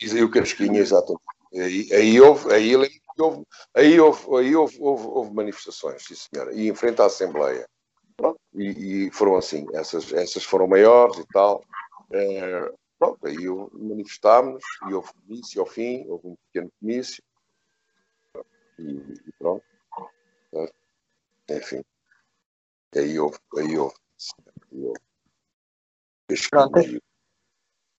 E 0.00 0.22
o 0.22 0.30
Casquinha, 0.30 0.80
exatamente. 0.80 1.22
Aí, 1.54 1.88
aí 1.92 2.20
houve, 2.20 2.52
aí 2.52 2.74
houve, 3.18 3.44
aí 3.74 4.00
houve, 4.00 4.36
aí 4.36 4.56
houve, 4.56 4.76
houve, 4.80 5.34
manifestações, 5.34 6.04
sim 6.04 6.14
senhora, 6.14 6.54
e 6.54 6.68
em 6.68 6.74
frente 6.74 7.00
à 7.00 7.06
Assembleia. 7.06 7.68
Pronto, 8.16 8.40
e, 8.54 9.06
e, 9.06 9.10
foram 9.10 9.36
assim, 9.36 9.66
essas, 9.74 10.12
essas 10.12 10.44
foram 10.44 10.66
maiores 10.66 11.18
e 11.18 11.26
tal. 11.28 11.62
É, 12.12 12.72
pronto, 12.98 13.26
aí 13.26 13.36
manifestámos 13.72 14.62
e 14.88 14.94
houve 14.94 15.10
comício 15.14 15.60
ao 15.60 15.66
fim, 15.66 16.06
houve 16.08 16.28
um 16.28 16.36
pequeno 16.46 16.70
comício. 16.80 17.22
E, 18.78 18.82
e 18.82 19.32
pronto. 19.38 19.64
Enfim. 21.50 21.82
Aí 22.94 23.18
houve, 23.18 23.38
aí 23.58 23.78
houve. 23.78 23.94
Aí 24.72 24.84
houve. 24.84 25.00
Pronto, 26.50 26.78